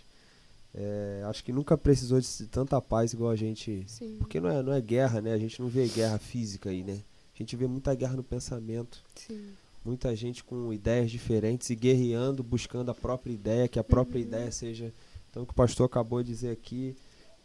[0.74, 3.84] é, acho que nunca precisou de tanta paz igual a gente.
[3.88, 4.18] Sim.
[4.20, 5.34] Porque não é, não é guerra, né?
[5.34, 7.00] A gente não vê guerra física aí, né?
[7.34, 9.02] A gente vê muita guerra no pensamento.
[9.16, 9.50] Sim.
[9.84, 14.28] Muita gente com ideias diferentes e guerreando, buscando a própria ideia, que a própria uhum.
[14.28, 14.94] ideia seja.
[15.30, 16.96] Então, o que o pastor acabou de dizer aqui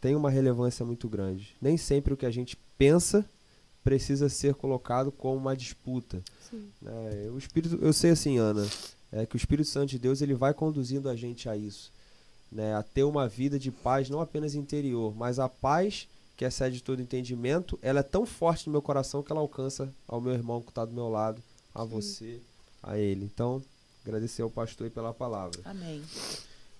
[0.01, 1.55] tem uma relevância muito grande.
[1.61, 3.25] Nem sempre o que a gente pensa
[3.83, 6.21] precisa ser colocado como uma disputa.
[6.85, 8.67] É, o Espírito, eu sei assim, Ana,
[9.11, 11.91] é que o Espírito Santo de Deus ele vai conduzindo a gente a isso,
[12.51, 16.83] né, a ter uma vida de paz não apenas interior, mas a paz que excede
[16.83, 20.61] todo entendimento, ela é tão forte no meu coração que ela alcança ao meu irmão
[20.61, 21.41] que está do meu lado,
[21.75, 21.89] a Sim.
[21.89, 22.39] você,
[22.81, 23.25] a ele.
[23.25, 23.61] Então,
[24.05, 25.59] agradecer ao pastor pela palavra.
[25.65, 26.01] Amém.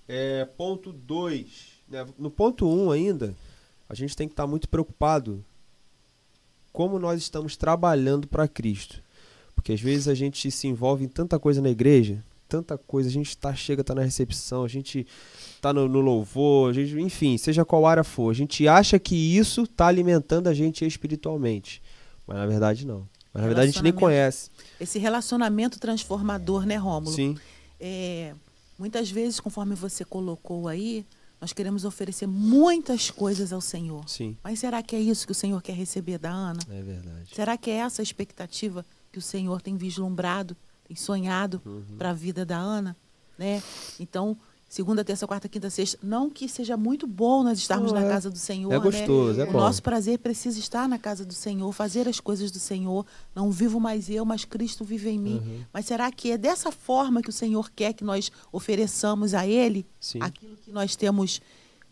[0.08, 1.45] É, ponto 2.
[1.89, 3.36] Né, no ponto 1 um ainda,
[3.89, 5.43] a gente tem que estar tá muito preocupado
[6.71, 9.01] como nós estamos trabalhando para Cristo.
[9.53, 13.12] Porque às vezes a gente se envolve em tanta coisa na igreja, tanta coisa, a
[13.12, 15.08] gente tá, chega, tá na recepção, a gente
[15.62, 19.65] tá no, no louvor, gente, enfim, seja qual área for, a gente acha que isso
[19.65, 21.81] tá alimentando a gente espiritualmente.
[22.27, 23.08] Mas na verdade não.
[23.36, 24.50] Mas na verdade a gente nem conhece.
[24.80, 27.13] Esse relacionamento transformador, né, Rômulo?
[27.13, 27.38] Sim.
[27.78, 28.34] É,
[28.80, 31.06] muitas vezes, conforme você colocou aí,
[31.41, 34.08] nós queremos oferecer muitas coisas ao Senhor.
[34.08, 34.38] Sim.
[34.41, 36.62] Mas será que é isso que o Senhor quer receber da Ana?
[36.69, 37.36] É verdade.
[37.36, 40.56] Será que é essa a expectativa que o Senhor tem vislumbrado,
[40.88, 41.98] tem sonhado uhum.
[41.98, 42.95] para a vida da Ana?
[43.38, 43.62] Né?
[44.00, 45.97] Então, segunda, terça, quarta, quinta, sexta.
[46.01, 48.10] Não que seja muito bom nós estarmos na é.
[48.10, 48.71] casa do Senhor.
[48.73, 49.43] É gostoso, né?
[49.43, 49.58] é bom.
[49.58, 53.06] O nosso prazer precisa estar na casa do Senhor, fazer as coisas do Senhor.
[53.34, 55.38] Não vivo mais eu, mas Cristo vive em mim.
[55.38, 55.62] Uhum.
[55.71, 59.86] Mas será que é dessa forma que o Senhor quer que nós ofereçamos a Ele
[59.99, 60.19] Sim.
[60.21, 61.41] aquilo que nós temos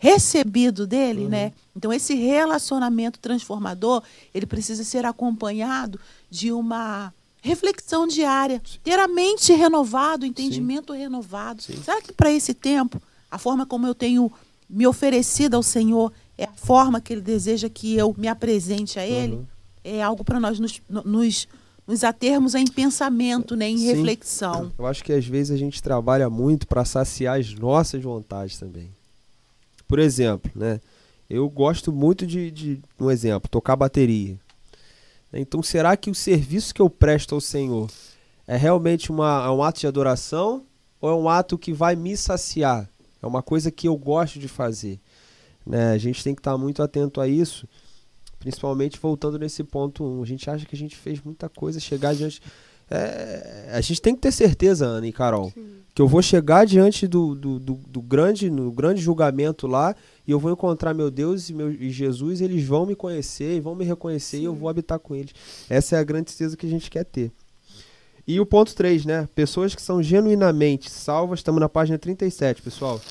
[0.04, 1.30] recebido dele, uhum.
[1.30, 1.54] né?
[1.74, 5.98] Então esse relacionamento transformador, ele precisa ser acompanhado
[6.30, 11.00] de uma reflexão diária, ter a mente renovada, o entendimento Sim.
[11.00, 11.62] renovado.
[11.62, 11.76] Sim.
[11.84, 14.32] Será que para esse tempo, a forma como eu tenho
[14.70, 19.06] me oferecido ao Senhor é a forma que Ele deseja que eu me apresente a
[19.06, 19.34] Ele?
[19.34, 19.46] Uhum.
[19.84, 21.48] É algo para nós nos, nos,
[21.86, 23.88] nos atermos em pensamento, né, em Sim.
[23.88, 24.72] reflexão.
[24.80, 28.90] Eu acho que às vezes a gente trabalha muito para saciar as nossas vontades também.
[29.86, 30.80] Por exemplo, né?
[31.30, 34.40] Eu gosto muito de, de um exemplo, tocar bateria.
[35.34, 37.89] Então, será que o serviço que eu presto ao Senhor
[38.48, 40.65] é realmente uma, é um ato de adoração
[41.02, 42.89] ou é um ato que vai me saciar?
[43.22, 45.00] É uma coisa que eu gosto de fazer.
[45.65, 45.91] Né?
[45.91, 47.67] A gente tem que estar muito atento a isso,
[48.38, 50.19] principalmente voltando nesse ponto 1.
[50.19, 50.24] Um.
[50.24, 52.41] A gente acha que a gente fez muita coisa, chegar diante.
[52.96, 55.66] É, a gente tem que ter certeza, Ana e Carol, Sim.
[55.96, 59.96] que eu vou chegar diante do, do, do, do, grande, no grande julgamento lá
[60.28, 63.58] e eu vou encontrar meu Deus e, meu, e Jesus, e eles vão me conhecer
[63.58, 64.44] e vão me reconhecer Sim.
[64.44, 65.34] e eu vou habitar com eles.
[65.68, 67.32] Essa é a grande certeza que a gente quer ter.
[68.28, 69.28] E o ponto 3, né?
[69.34, 73.02] Pessoas que são genuinamente salvas, estamos na página 37, pessoal.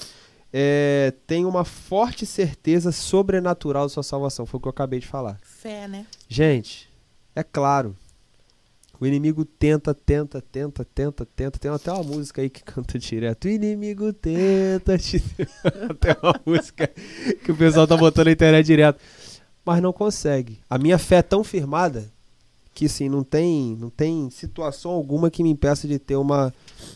[0.53, 4.47] é, tem uma forte certeza sobrenatural da sua salvação.
[4.47, 5.39] Foi o que eu acabei de falar.
[5.43, 6.07] Fé, né?
[6.29, 6.89] Gente,
[7.35, 7.97] é claro.
[9.03, 11.59] O inimigo tenta, tenta, tenta, tenta, tenta.
[11.59, 13.47] Tem até uma música aí que canta direto.
[13.47, 14.97] O inimigo tenta.
[14.97, 15.21] Te...
[15.91, 16.87] até uma música
[17.45, 19.01] que o pessoal tá botando na internet direto.
[19.67, 20.61] Mas não consegue.
[20.71, 22.09] A minha fé é tão firmada
[22.73, 26.55] que sim, não tem, não tem situação alguma que me impeça de ter uma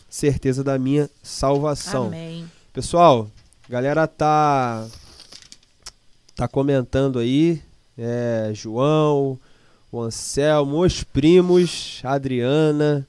[0.09, 2.05] certeza da minha salvação.
[2.05, 2.49] Amém.
[2.71, 3.29] Pessoal,
[3.67, 4.87] galera tá
[6.37, 7.61] tá comentando aí,
[7.97, 9.37] é, João,
[9.97, 13.07] o Anselmo, os primos, Adriana,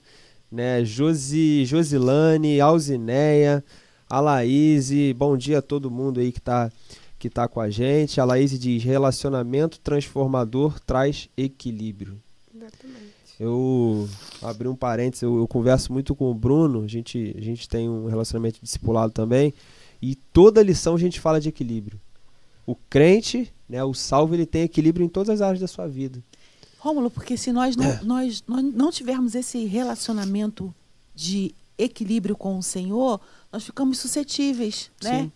[0.51, 3.62] né, Josi, Josilane, Alzineia,
[4.09, 6.72] a Laís, bom dia a todo mundo aí que tá
[7.18, 8.20] que tá com a gente.
[8.20, 12.18] A Laís diz: relacionamento transformador traz equilíbrio.
[12.55, 13.09] Exatamente.
[13.38, 14.09] Eu
[14.40, 17.88] abri um parênteses, eu, eu, converso muito com o Bruno, a gente, a gente tem
[17.88, 19.53] um relacionamento discipulado também,
[20.01, 22.01] e toda lição a gente fala de equilíbrio.
[22.66, 26.22] O crente, né, o salvo, ele tem equilíbrio em todas as áreas da sua vida.
[26.79, 28.01] Rômulo, porque se nós não, é.
[28.03, 30.73] nós, nós não tivermos esse relacionamento
[31.14, 33.21] de equilíbrio com o Senhor,
[33.53, 35.23] nós ficamos suscetíveis, né?
[35.23, 35.33] Sim.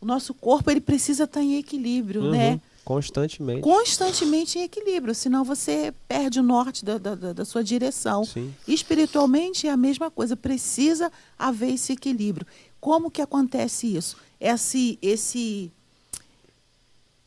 [0.00, 2.30] O nosso corpo ele precisa estar em equilíbrio, uhum.
[2.30, 2.60] né?
[2.84, 3.60] Constantemente.
[3.60, 8.24] Constantemente em equilíbrio, senão você perde o norte da, da, da sua direção.
[8.24, 8.52] Sim.
[8.66, 12.46] Espiritualmente é a mesma coisa, precisa haver esse equilíbrio.
[12.80, 14.16] Como que acontece isso?
[14.40, 15.70] Esse, esse,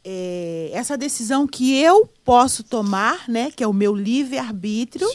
[0.03, 5.07] é, essa decisão que eu posso tomar, né, que é o meu livre-arbítrio,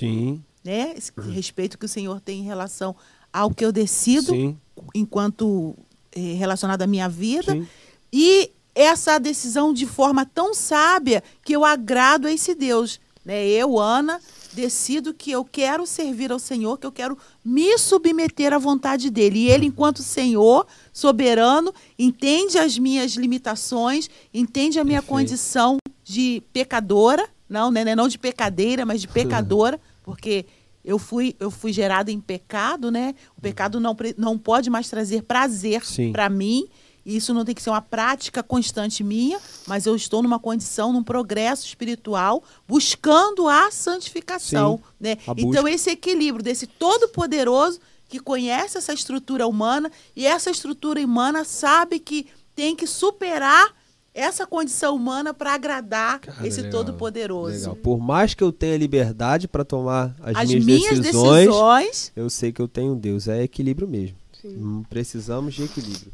[0.65, 2.97] né, esse respeito que o Senhor tem em relação
[3.33, 4.57] ao que eu decido Sim.
[4.95, 5.77] enquanto
[6.13, 7.67] é, relacionado à minha vida, Sim.
[8.13, 13.01] e essa decisão de forma tão sábia que eu agrado a esse Deus.
[13.25, 13.47] Né?
[13.47, 14.21] Eu, Ana,
[14.59, 19.39] decido que eu quero servir ao Senhor, que eu quero me submeter à vontade dele.
[19.39, 25.17] E ele, enquanto Senhor soberano, entende as minhas limitações, entende a minha Perfeito.
[25.17, 30.45] condição de pecadora, não, né, não de pecadeira, mas de pecadora, porque
[30.85, 33.15] eu fui, eu fui gerada em pecado, né?
[33.37, 36.67] O pecado não, não pode mais trazer prazer para mim.
[37.09, 41.03] Isso não tem que ser uma prática constante minha, mas eu estou numa condição, num
[41.03, 44.77] progresso espiritual, buscando a santificação.
[44.77, 45.17] Sim, né?
[45.27, 51.45] A então, esse equilíbrio desse Todo-Poderoso que conhece essa estrutura humana e essa estrutura humana
[51.45, 53.75] sabe que tem que superar
[54.13, 57.75] essa condição humana para agradar Cara, esse Todo-Poderoso.
[57.77, 62.29] Por mais que eu tenha liberdade para tomar as, as minhas, minhas decisões, decisões, eu
[62.29, 63.29] sei que eu tenho Deus.
[63.29, 64.17] É equilíbrio mesmo.
[64.43, 64.85] Sim.
[64.91, 66.13] Precisamos de equilíbrio.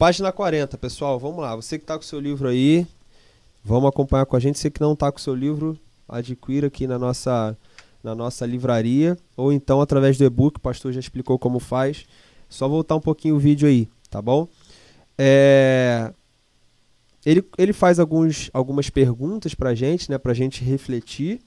[0.00, 1.54] Página 40, pessoal, vamos lá.
[1.54, 2.86] Você que está com o seu livro aí,
[3.62, 4.58] vamos acompanhar com a gente.
[4.58, 7.54] Você que não está com o seu livro, adquira aqui na nossa,
[8.02, 9.18] na nossa livraria.
[9.36, 12.06] Ou então através do e-book, o pastor já explicou como faz.
[12.48, 14.48] Só voltar um pouquinho o vídeo aí, tá bom?
[15.18, 16.10] É...
[17.22, 21.42] Ele, ele faz alguns, algumas perguntas para a gente, né, para a gente refletir.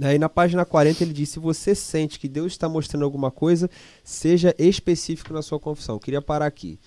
[0.00, 3.68] Aí na página 40 ele diz: se você sente que Deus está mostrando alguma coisa,
[4.02, 5.96] seja específico na sua confissão.
[5.96, 6.78] Eu queria parar aqui.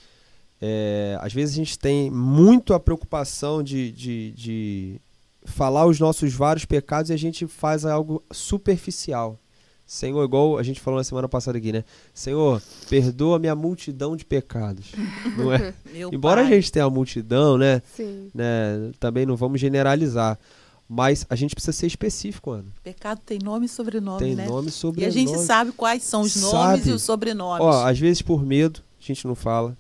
[0.62, 5.02] É, às vezes a gente tem muito a preocupação de, de, de
[5.44, 9.40] falar os nossos vários pecados e a gente faz algo superficial.
[9.88, 11.84] Senhor, igual a gente falou na semana passada aqui, né?
[12.14, 14.92] Senhor, perdoa minha multidão de pecados.
[15.36, 15.74] não é?
[16.14, 16.52] Embora pai.
[16.52, 17.82] a gente tenha a multidão, né?
[17.98, 18.30] Sim.
[18.34, 18.92] né?
[19.00, 20.40] Também não vamos generalizar.
[20.88, 22.68] Mas a gente precisa ser específico, Ana.
[22.84, 24.44] Pecado tem nome e sobrenome, tem né?
[24.44, 25.06] Tem nome e sobrenome.
[25.06, 26.54] E a gente sabe quais são os sabe.
[26.54, 27.66] nomes e os sobrenomes.
[27.66, 29.76] Ó, às vezes por medo, a gente não fala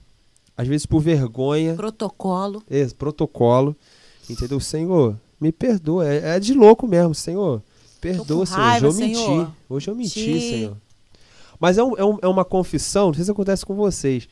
[0.61, 1.73] às vezes por vergonha.
[1.73, 2.61] Protocolo.
[2.69, 3.75] É, protocolo.
[4.29, 4.59] Entendeu?
[4.59, 6.07] Senhor, me perdoa.
[6.07, 7.63] É, é de louco mesmo, Senhor.
[7.99, 8.59] Perdoa, Senhor.
[8.59, 9.37] Raiva, Hoje eu senhor.
[9.37, 9.51] menti.
[9.67, 10.39] Hoje eu menti, Ti.
[10.39, 10.77] Senhor.
[11.59, 14.29] Mas é, um, é, um, é, uma confissão, não sei se acontece com vocês.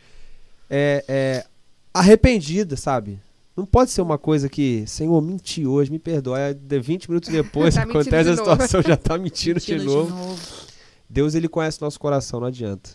[0.69, 1.45] É, é
[1.91, 3.19] arrependida, sabe?
[3.57, 6.53] Não pode ser uma coisa que, Senhor, menti hoje, me perdoa.
[6.53, 10.11] de 20 minutos depois tá acontece a situação, já tá mentindo, mentindo de, novo.
[10.11, 10.39] de novo.
[11.09, 12.91] Deus, ele conhece nosso coração, não adianta.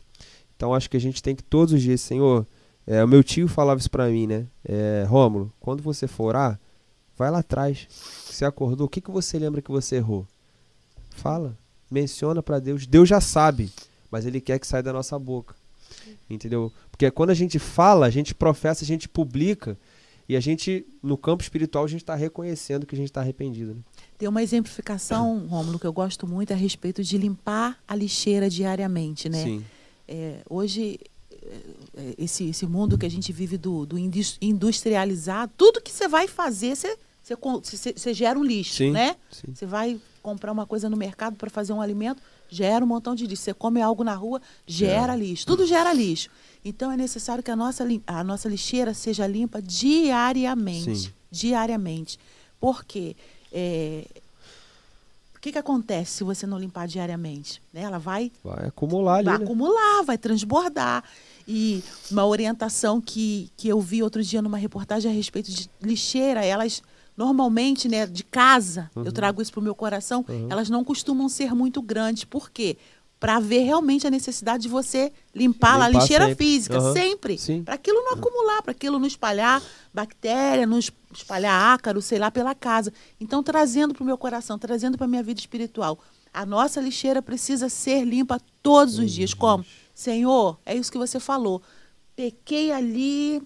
[0.57, 2.47] Então acho que a gente tem que todos os dias, Senhor,
[2.87, 4.47] é, o meu tio falava isso pra mim, né?
[4.65, 6.61] É, Rômulo, quando você for orar,
[7.17, 7.87] vai lá atrás.
[8.31, 10.27] Você acordou, o que, que você lembra que você errou?
[11.11, 11.57] Fala,
[11.91, 12.87] menciona para Deus.
[12.87, 13.73] Deus já sabe,
[14.11, 15.55] mas Ele quer que saia da nossa boca.
[16.29, 16.73] Entendeu?
[16.91, 19.79] Porque quando a gente fala, a gente professa, a gente publica,
[20.29, 23.75] e a gente, no campo espiritual, a gente está reconhecendo que a gente está arrependido.
[23.75, 23.81] Né?
[24.19, 29.29] Tem uma exemplificação, Rômulo, que eu gosto muito a respeito de limpar a lixeira diariamente,
[29.29, 29.43] né?
[29.43, 29.65] Sim.
[30.09, 30.99] É, hoje
[32.19, 36.77] esse, esse mundo que a gente vive do, do industrializado, tudo que você vai fazer,
[36.77, 39.17] você, você, você gera um lixo, sim, né?
[39.31, 39.55] Sim.
[39.55, 43.27] Você vai comprar uma coisa no mercado para fazer um alimento, gera um montão de
[43.27, 43.43] lixo.
[43.43, 45.17] Você come algo na rua, gera é.
[45.17, 45.47] lixo.
[45.47, 46.31] Tudo gera lixo.
[46.65, 50.97] Então é necessário que a nossa, a nossa lixeira seja limpa diariamente.
[50.97, 51.13] Sim.
[51.31, 52.19] Diariamente.
[52.59, 53.17] Por quê?
[53.53, 54.07] É,
[55.45, 57.61] que, que acontece se você não limpar diariamente?
[57.71, 57.83] Né?
[57.83, 59.27] Ela vai, vai acumular ali.
[59.27, 59.45] Vai né?
[59.45, 61.05] acumular, vai transbordar.
[61.47, 66.43] E uma orientação que, que eu vi outro dia numa reportagem a respeito de lixeira,
[66.43, 66.83] elas
[67.15, 69.05] normalmente, né, de casa, uhum.
[69.05, 70.49] eu trago isso para o meu coração, uhum.
[70.51, 72.25] elas não costumam ser muito grandes.
[72.25, 72.79] Por quê?
[73.25, 76.45] Para ver realmente a necessidade de você limpar, limpar a lixeira sempre.
[76.45, 76.93] física, uhum.
[76.93, 77.39] sempre.
[77.65, 82.55] Para aquilo não acumular, para aquilo não espalhar bactéria, não espalhar ácaro, sei lá, pela
[82.55, 82.93] casa.
[83.19, 85.99] Então, trazendo para o meu coração, trazendo para a minha vida espiritual.
[86.33, 89.33] A nossa lixeira precisa ser limpa todos os dias.
[89.33, 89.65] Como?
[89.95, 91.63] Senhor, é isso que você falou.
[92.15, 93.43] Pequei ali,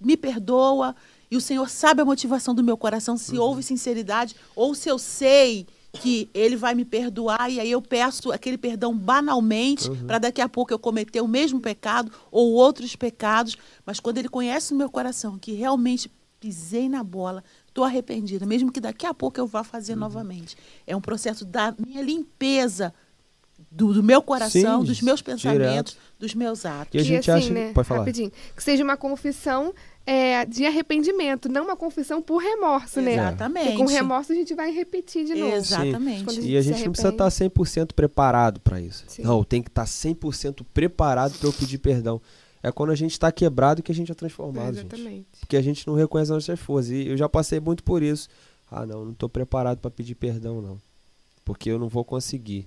[0.00, 0.96] me perdoa,
[1.30, 3.44] e o Senhor sabe a motivação do meu coração, se uhum.
[3.44, 8.30] houve sinceridade, ou se eu sei que Ele vai me perdoar, e aí eu peço
[8.30, 10.06] aquele perdão banalmente, uhum.
[10.06, 14.28] para daqui a pouco eu cometer o mesmo pecado ou outros pecados, mas quando Ele
[14.28, 19.14] conhece no meu coração que realmente pisei na bola, estou arrependida, mesmo que daqui a
[19.14, 20.00] pouco eu vá fazer uhum.
[20.00, 20.56] novamente.
[20.86, 22.92] É um processo da minha limpeza
[23.70, 25.96] do, do, meu coração, Sim, dos meus pensamentos, direto.
[26.18, 26.94] dos meus atos.
[26.94, 28.00] E a gente e assim, acha, né, pode falar.
[28.00, 29.74] Rapidinho, que seja uma confissão
[30.10, 33.12] é, de arrependimento, não uma confissão por remorso, né?
[33.12, 33.66] Exatamente.
[33.66, 35.54] Porque com remorso a gente vai repetir de novo.
[35.54, 36.40] Exatamente.
[36.40, 39.04] A e a gente não precisa estar 100% preparado para isso.
[39.06, 39.22] Sim.
[39.22, 42.22] Não, tem que estar 100% preparado para eu pedir perdão.
[42.62, 45.10] É quando a gente está quebrado que a gente é transformado, Exatamente.
[45.10, 45.26] gente.
[45.40, 46.90] Porque a gente não reconhece as nossas forças.
[46.90, 48.30] E eu já passei muito por isso.
[48.70, 50.80] Ah, não, não estou preparado para pedir perdão, não.
[51.44, 52.66] Porque eu não vou conseguir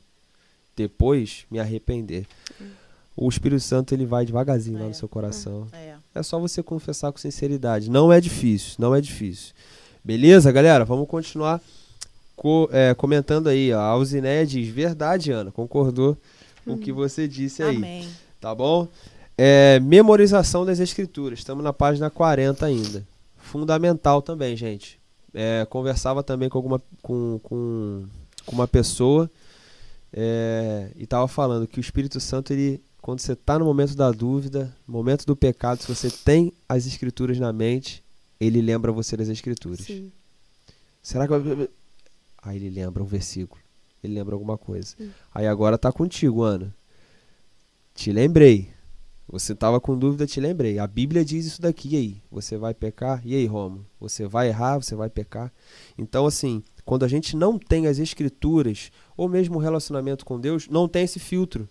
[0.75, 2.27] depois me arrepender.
[2.61, 2.81] Hum
[3.15, 5.67] o Espírito Santo ele vai devagarzinho é, lá no seu coração.
[5.73, 5.77] É.
[5.77, 7.89] é só você confessar com sinceridade.
[7.89, 9.53] Não é difícil, não é difícil.
[10.03, 10.83] Beleza, galera?
[10.83, 11.61] Vamos continuar
[12.35, 13.71] co é, comentando aí.
[13.71, 16.17] A Alzinéia diz: Verdade, Ana, concordou
[16.65, 16.97] com o que uhum.
[16.97, 17.77] você disse aí.
[17.77, 18.07] Amém.
[18.39, 18.87] Tá bom?
[19.37, 21.39] É, memorização das escrituras.
[21.39, 23.03] Estamos na página 40 ainda.
[23.37, 24.99] Fundamental também, gente.
[25.33, 28.03] É, conversava também com, alguma, com, com,
[28.45, 29.29] com uma pessoa
[30.13, 34.11] é, e estava falando que o Espírito Santo ele quando você está no momento da
[34.11, 38.03] dúvida, no momento do pecado, se você tem as escrituras na mente,
[38.39, 39.85] ele lembra você das escrituras.
[39.85, 40.11] Sim.
[41.01, 41.33] Será que.
[42.43, 43.61] Aí ele lembra um versículo.
[44.03, 44.95] Ele lembra alguma coisa.
[44.97, 45.11] Sim.
[45.33, 46.73] Aí agora está contigo, Ana.
[47.95, 48.69] Te lembrei.
[49.27, 50.77] Você estava com dúvida, te lembrei.
[50.77, 52.17] A Bíblia diz isso daqui e aí.
[52.29, 53.21] Você vai pecar?
[53.25, 53.85] E aí, Romo?
[53.99, 54.77] Você vai errar?
[54.77, 55.51] Você vai pecar?
[55.97, 60.67] Então, assim, quando a gente não tem as escrituras, ou mesmo o relacionamento com Deus,
[60.67, 61.67] não tem esse filtro.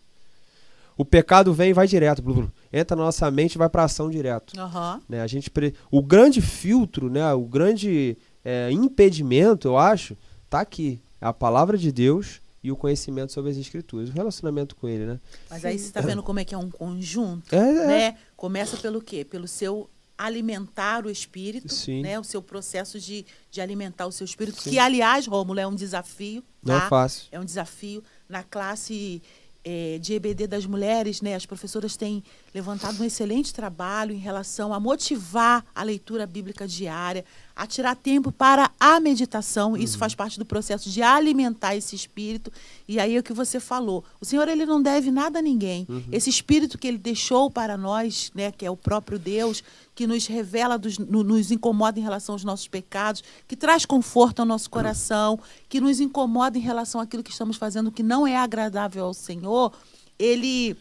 [1.01, 2.23] O pecado vem e vai direto,
[2.71, 4.53] entra na nossa mente e vai para ação direto.
[4.55, 5.01] Uhum.
[5.09, 5.23] Né?
[5.23, 5.75] A gente pre...
[5.91, 7.33] O grande filtro, né?
[7.33, 10.15] o grande é, impedimento, eu acho,
[10.51, 11.01] tá aqui.
[11.19, 15.07] É a palavra de Deus e o conhecimento sobre as escrituras, o relacionamento com ele,
[15.07, 15.21] né?
[15.49, 17.87] Mas aí você está vendo como é que é um conjunto, é, é.
[17.87, 18.17] né?
[18.37, 19.25] Começa pelo quê?
[19.25, 22.03] Pelo seu alimentar o espírito, Sim.
[22.03, 22.21] né?
[22.21, 24.69] O seu processo de, de alimentar o seu espírito, Sim.
[24.69, 26.45] que aliás, Rômulo, é um desafio.
[26.63, 26.85] Não é tá?
[26.85, 27.29] é fácil.
[27.33, 29.23] É um desafio na classe
[29.65, 32.23] é, de EBD das mulheres, né, as professoras têm
[32.55, 38.33] levantado um excelente trabalho em relação a motivar a leitura bíblica diária, a tirar tempo
[38.33, 39.77] para a meditação.
[39.77, 40.01] Isso uhum.
[40.01, 42.51] faz parte do processo de alimentar esse espírito.
[42.89, 44.03] E aí é o que você falou.
[44.21, 45.87] O Senhor ele não deve nada a ninguém.
[45.89, 46.05] Uhum.
[46.11, 49.63] Esse espírito que ele deixou para nós, né, que é o próprio Deus,
[50.01, 54.41] que nos revela, dos, no, nos incomoda em relação aos nossos pecados, que traz conforto
[54.41, 58.35] ao nosso coração, que nos incomoda em relação àquilo que estamos fazendo que não é
[58.35, 59.75] agradável ao Senhor,
[60.19, 60.75] ele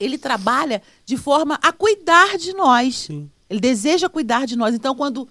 [0.00, 3.00] ele trabalha de forma a cuidar de nós.
[3.00, 3.30] Sim.
[3.50, 4.74] Ele deseja cuidar de nós.
[4.74, 5.28] Então, quando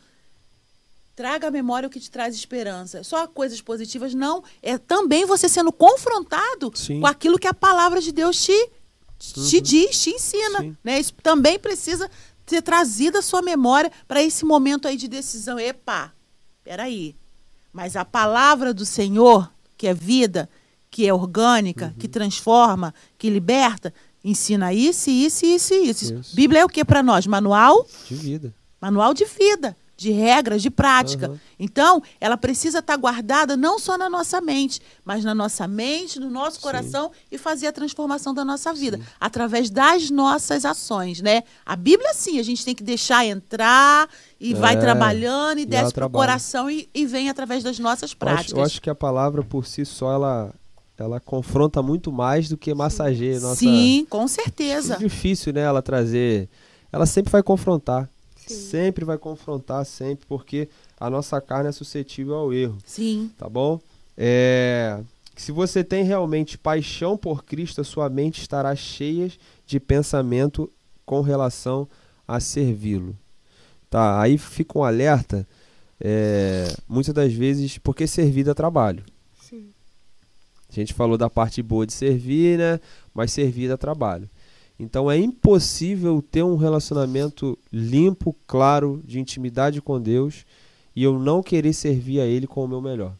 [1.15, 3.03] Traga à memória o que te traz esperança.
[3.03, 4.41] Só coisas positivas, não.
[4.61, 7.01] É também você sendo confrontado Sim.
[7.01, 8.69] com aquilo que a palavra de Deus te,
[9.17, 9.61] te uhum.
[9.61, 10.77] diz, te ensina.
[10.81, 10.97] Né?
[10.97, 12.09] Isso também precisa
[12.49, 15.59] ser trazido à sua memória para esse momento aí de decisão.
[15.59, 16.13] Epa,
[16.63, 17.15] peraí.
[17.71, 20.49] Mas a palavra do Senhor, que é vida,
[20.89, 21.93] que é orgânica, uhum.
[21.93, 26.13] que transforma, que liberta, ensina isso, isso, isso, isso.
[26.13, 26.35] isso.
[26.35, 27.27] Bíblia é o que para nós?
[27.27, 28.53] Manual de vida.
[28.81, 31.29] Manual de vida de regras, de prática.
[31.29, 31.39] Uhum.
[31.59, 36.29] Então, ela precisa estar guardada não só na nossa mente, mas na nossa mente, no
[36.29, 37.19] nosso coração sim.
[37.33, 39.03] e fazer a transformação da nossa vida sim.
[39.19, 41.43] através das nossas ações, né?
[41.65, 44.07] A Bíblia sim, a gente tem que deixar entrar
[44.39, 48.13] e é, vai trabalhando e, desce para o coração e, e, vem através das nossas
[48.13, 48.51] práticas.
[48.51, 50.53] Eu acho, eu acho, que a palavra por si só ela
[50.97, 54.95] ela confronta muito mais do que massageia nossa Sim, com certeza.
[54.95, 56.49] É difícil, né, ela trazer.
[56.91, 58.09] Ela sempre vai confrontar.
[58.53, 60.69] Sempre vai confrontar, sempre, porque
[60.99, 62.77] a nossa carne é suscetível ao erro.
[62.85, 63.31] Sim.
[63.37, 63.79] Tá bom?
[64.17, 64.99] É,
[65.35, 69.31] se você tem realmente paixão por Cristo, a sua mente estará cheia
[69.65, 70.69] de pensamento
[71.05, 71.87] com relação
[72.27, 73.15] a servi-lo.
[73.89, 75.47] Tá, aí fica um alerta,
[75.99, 79.03] é, muitas das vezes, porque servir dá trabalho.
[79.41, 79.69] Sim.
[80.69, 82.79] A gente falou da parte boa de servir, né?
[83.13, 84.29] Mas servir dá trabalho.
[84.79, 90.45] Então é impossível ter um relacionamento limpo, claro, de intimidade com Deus
[90.95, 93.13] e eu não querer servir a Ele com o meu melhor.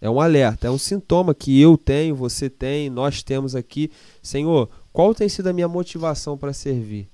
[0.00, 3.90] É um alerta, é um sintoma que eu tenho, você tem, nós temos aqui.
[4.22, 7.06] Senhor, qual tem sido a minha motivação para servir?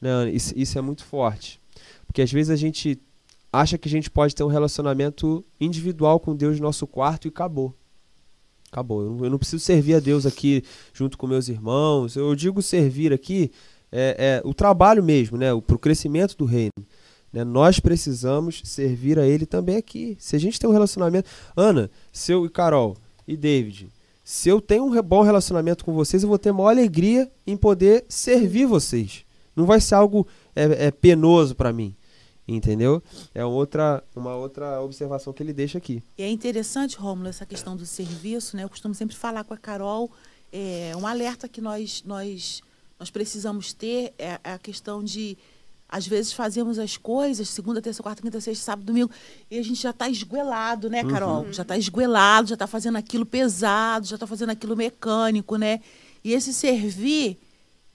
[0.00, 1.60] Né, isso, isso é muito forte.
[2.06, 2.98] Porque às vezes a gente
[3.52, 7.28] acha que a gente pode ter um relacionamento individual com Deus no nosso quarto e
[7.28, 7.74] acabou.
[8.72, 9.02] Acabou.
[9.22, 10.64] Eu não, preciso servir a Deus aqui
[10.94, 12.16] junto com meus irmãos.
[12.16, 13.52] Eu digo servir aqui
[13.92, 15.48] é, é o trabalho mesmo, né?
[15.60, 16.72] Para o crescimento do reino.
[17.30, 17.44] Né?
[17.44, 20.16] Nós precisamos servir a Ele também aqui.
[20.18, 21.28] Se a gente tem um relacionamento.
[21.54, 22.96] Ana, seu e Carol
[23.28, 23.90] e David,
[24.24, 28.06] se eu tenho um bom relacionamento com vocês, eu vou ter maior alegria em poder
[28.08, 29.26] servir vocês.
[29.54, 31.94] Não vai ser algo é, é penoso para mim.
[32.46, 33.02] Entendeu?
[33.34, 36.02] É outra, uma outra observação que ele deixa aqui.
[36.18, 38.64] E é interessante, Rômulo, essa questão do serviço, né?
[38.64, 40.10] Eu costumo sempre falar com a Carol,
[40.52, 42.60] é, um alerta que nós, nós,
[42.98, 45.38] nós precisamos ter é, a questão de
[45.92, 49.10] às vezes fazemos as coisas, segunda, terça, quarta, quinta, sexta, sábado, domingo,
[49.50, 51.44] e a gente já está esguelado, né, Carol?
[51.44, 51.52] Uhum.
[51.52, 55.80] Já está esguelado, já está fazendo aquilo pesado, já está fazendo aquilo mecânico, né?
[56.24, 57.38] E esse servir,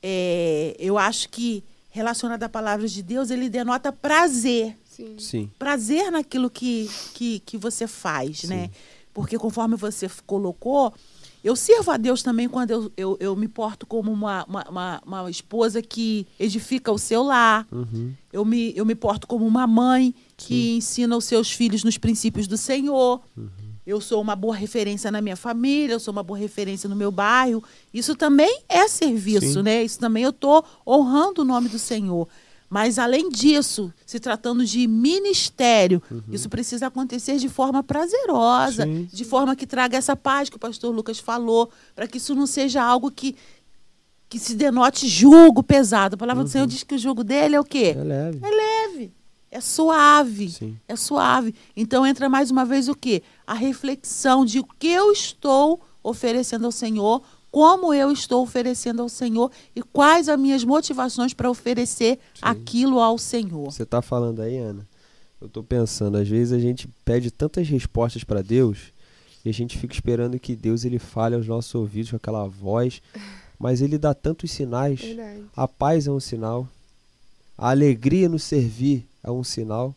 [0.04, 1.64] é, eu acho que
[1.98, 4.78] relacionado à palavra de Deus, ele denota prazer.
[4.86, 5.16] Sim.
[5.18, 5.52] Sim.
[5.58, 8.48] Prazer naquilo que, que, que você faz, Sim.
[8.48, 8.72] né?
[9.14, 10.94] Porque conforme você colocou,
[11.44, 15.02] eu sirvo a Deus também quando eu, eu, eu me porto como uma, uma, uma,
[15.06, 17.68] uma, esposa que edifica o seu lar.
[17.72, 18.14] Uhum.
[18.32, 20.78] Eu, me, eu me porto como uma mãe que Sim.
[20.78, 23.22] ensina os seus filhos nos princípios do Senhor.
[23.36, 23.67] Uhum.
[23.88, 27.10] Eu sou uma boa referência na minha família, eu sou uma boa referência no meu
[27.10, 27.64] bairro.
[27.94, 29.62] Isso também é serviço, Sim.
[29.62, 29.82] né?
[29.82, 32.28] Isso também eu estou honrando o nome do Senhor.
[32.70, 36.22] Mas, além disso, se tratando de ministério, uhum.
[36.30, 39.08] isso precisa acontecer de forma prazerosa, Sim.
[39.10, 42.46] de forma que traga essa paz que o pastor Lucas falou, para que isso não
[42.46, 43.38] seja algo que,
[44.28, 46.16] que se denote jugo pesado.
[46.16, 46.50] A palavra uhum.
[46.50, 47.96] do Senhor diz que o jugo dele é o quê?
[47.98, 48.40] É leve.
[48.44, 48.77] É leve.
[49.50, 50.50] É suave.
[50.50, 50.78] Sim.
[50.88, 51.56] É suave.
[51.76, 53.24] Então entra mais uma vez o quê?
[53.46, 59.10] A reflexão de o que eu estou oferecendo ao Senhor como eu estou oferecendo ao
[59.10, 62.42] Senhor e quais as minhas motivações para oferecer Sim.
[62.42, 63.66] aquilo ao Senhor.
[63.66, 64.88] Você está falando aí, Ana?
[65.40, 68.92] Eu estou pensando, às vezes a gente pede tantas respostas para Deus
[69.46, 73.02] e a gente fica esperando que Deus ele fale aos nossos ouvidos com aquela voz,
[73.58, 75.00] mas ele dá tantos sinais.
[75.00, 75.44] Verdade.
[75.56, 76.68] A paz é um sinal,
[77.58, 79.96] a alegria no servir é um sinal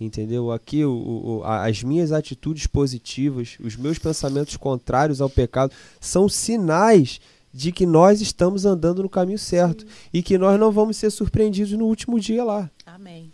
[0.00, 0.52] entendeu?
[0.52, 7.20] Aqui o, o, as minhas atitudes positivas, os meus pensamentos contrários ao pecado são sinais
[7.52, 9.88] de que nós estamos andando no caminho certo Sim.
[10.12, 12.70] e que nós não vamos ser surpreendidos no último dia lá.
[12.84, 13.30] Amém.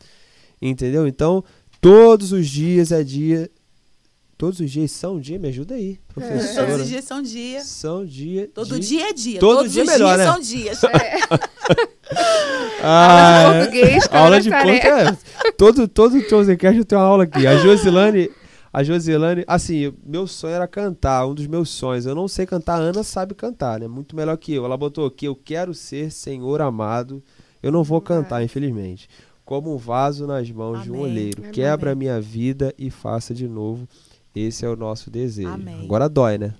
[0.61, 1.09] Entendeu?
[1.09, 1.43] Então,
[1.81, 3.51] todos os dias é dia
[4.43, 6.67] Todos os dias são dia, me ajuda aí, professora.
[6.67, 6.67] É.
[6.67, 7.61] Todos os dias são dia.
[7.61, 8.51] São dia.
[8.53, 9.39] Todo dia é dia.
[9.39, 10.33] Todo Todos dia os melhor, dias né?
[10.33, 10.83] são dias.
[10.83, 11.19] É.
[12.83, 15.25] ah, aula de português, Aula de português.
[15.45, 15.53] É.
[15.53, 17.47] Todo, todo Chosencast eu tenho uma aula aqui.
[17.47, 18.33] A Josilane,
[18.73, 22.05] a Josilane, assim, meu sonho era cantar, um dos meus sonhos.
[22.05, 23.87] Eu não sei cantar, a Ana sabe cantar, né?
[23.87, 24.65] Muito melhor que eu.
[24.65, 27.23] Ela botou aqui, eu quero ser Senhor amado.
[27.63, 29.09] Eu não vou cantar, infelizmente.
[29.45, 30.83] Como um vaso nas mãos Amém.
[30.83, 31.43] de um olheiro.
[31.43, 31.53] Amém.
[31.53, 33.87] Quebra a minha vida e faça de novo
[34.35, 35.49] esse é o nosso desejo.
[35.49, 35.83] Amém.
[35.85, 36.55] Agora dói, né?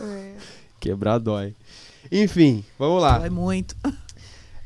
[0.00, 0.34] É.
[0.80, 1.54] Quebrar dói.
[2.10, 3.18] Enfim, vamos lá.
[3.18, 3.76] Dói muito.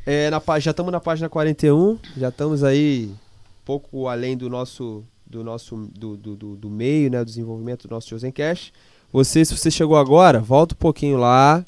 [0.04, 5.04] É, na, já estamos na página 41, já estamos aí um pouco além do nosso
[5.24, 8.72] do nosso do, do, do, do meio, né, do desenvolvimento do nosso Chosen Cash.
[9.10, 11.64] Você, se você chegou agora, volta um pouquinho lá,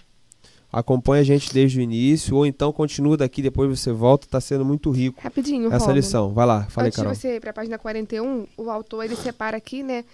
[0.71, 4.65] acompanha a gente desde o início, ou então continua daqui, depois você volta, está sendo
[4.65, 5.21] muito rico.
[5.23, 5.97] Rapidinho, Essa Romulo.
[5.97, 7.13] lição, vai lá, fala Antes aí, Carol.
[7.15, 10.05] de você ir para a página 41, o autor ele separa aqui, né,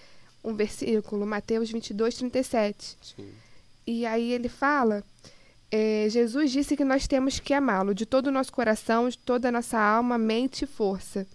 [0.43, 2.97] um versículo, Mateus 22, 37.
[3.03, 3.29] Sim.
[3.87, 5.03] E aí ele fala,
[5.71, 9.49] é, Jesus disse que nós temos que amá-lo de todo o nosso coração, de toda
[9.49, 11.27] a nossa alma, mente e força.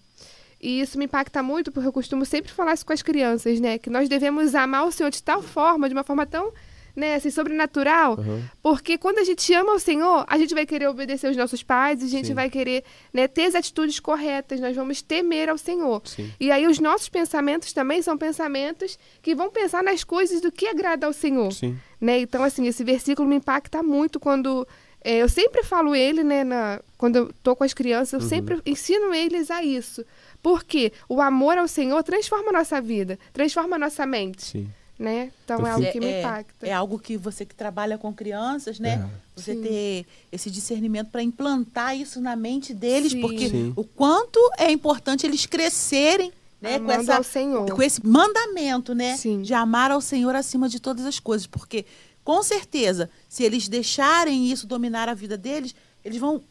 [0.61, 3.77] E isso me impacta muito, porque eu costumo sempre falar isso com as crianças, né?
[3.77, 6.51] Que nós devemos amar o Senhor de tal forma, de uma forma tão
[6.95, 8.43] né, assim, sobrenatural, uhum.
[8.61, 12.01] porque quando a gente ama o Senhor, a gente vai querer obedecer os nossos pais,
[12.01, 12.33] a gente Sim.
[12.33, 12.83] vai querer
[13.13, 16.01] né, ter as atitudes corretas, nós vamos temer ao Senhor.
[16.05, 16.31] Sim.
[16.39, 20.67] E aí os nossos pensamentos também são pensamentos que vão pensar nas coisas do que
[20.67, 21.51] agrada ao Senhor.
[21.51, 21.77] Sim.
[21.99, 22.19] Né?
[22.19, 24.67] Então, assim, esse versículo me impacta muito quando
[25.05, 28.27] é, eu sempre falo ele, né, na, quando eu tô com as crianças, eu uhum.
[28.27, 30.03] sempre ensino eles a isso.
[30.41, 34.43] Porque o amor ao Senhor transforma a nossa vida, transforma a nossa mente.
[34.43, 34.67] Sim.
[34.97, 35.31] Né?
[35.43, 36.67] Então é algo que me é, impacta.
[36.67, 39.05] É algo que você que trabalha com crianças, né?
[39.05, 39.25] É.
[39.39, 39.61] Você Sim.
[39.61, 43.21] ter esse discernimento para implantar isso na mente deles, Sim.
[43.21, 43.73] porque Sim.
[43.75, 46.31] o quanto é importante eles crescerem,
[46.61, 47.69] né, com essa ao Senhor.
[47.69, 49.17] com esse mandamento, né?
[49.17, 49.41] Sim.
[49.41, 51.45] De amar ao Senhor acima de todas as coisas.
[51.45, 51.85] Porque,
[52.23, 56.41] com certeza, se eles deixarem isso dominar a vida deles, eles vão.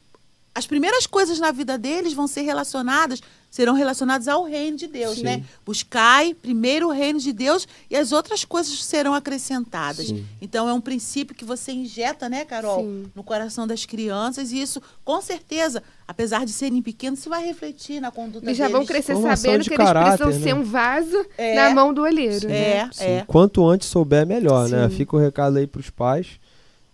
[0.55, 3.21] As primeiras coisas na vida deles vão ser relacionadas,
[3.55, 5.23] serão relacionadas ao reino de Deus, Sim.
[5.23, 5.45] né?
[5.65, 10.09] Buscai primeiro o reino de Deus e as outras coisas serão acrescentadas.
[10.09, 10.27] Sim.
[10.43, 13.07] Então é um princípio que você injeta, né, Carol, Sim.
[13.15, 18.01] no coração das crianças e isso, com certeza, apesar de serem pequenos, isso vai refletir
[18.01, 18.77] na conduta Eles já deles.
[18.77, 20.45] vão crescer Formação sabendo que eles caráter, precisam né?
[20.47, 21.55] ser um vaso É.
[21.55, 22.49] na mão do olheiro.
[22.49, 22.57] né?
[22.79, 23.25] É, Sim, é.
[23.25, 24.89] Quanto antes souber, melhor, né?
[24.89, 26.27] Fica o recado aí pros pais,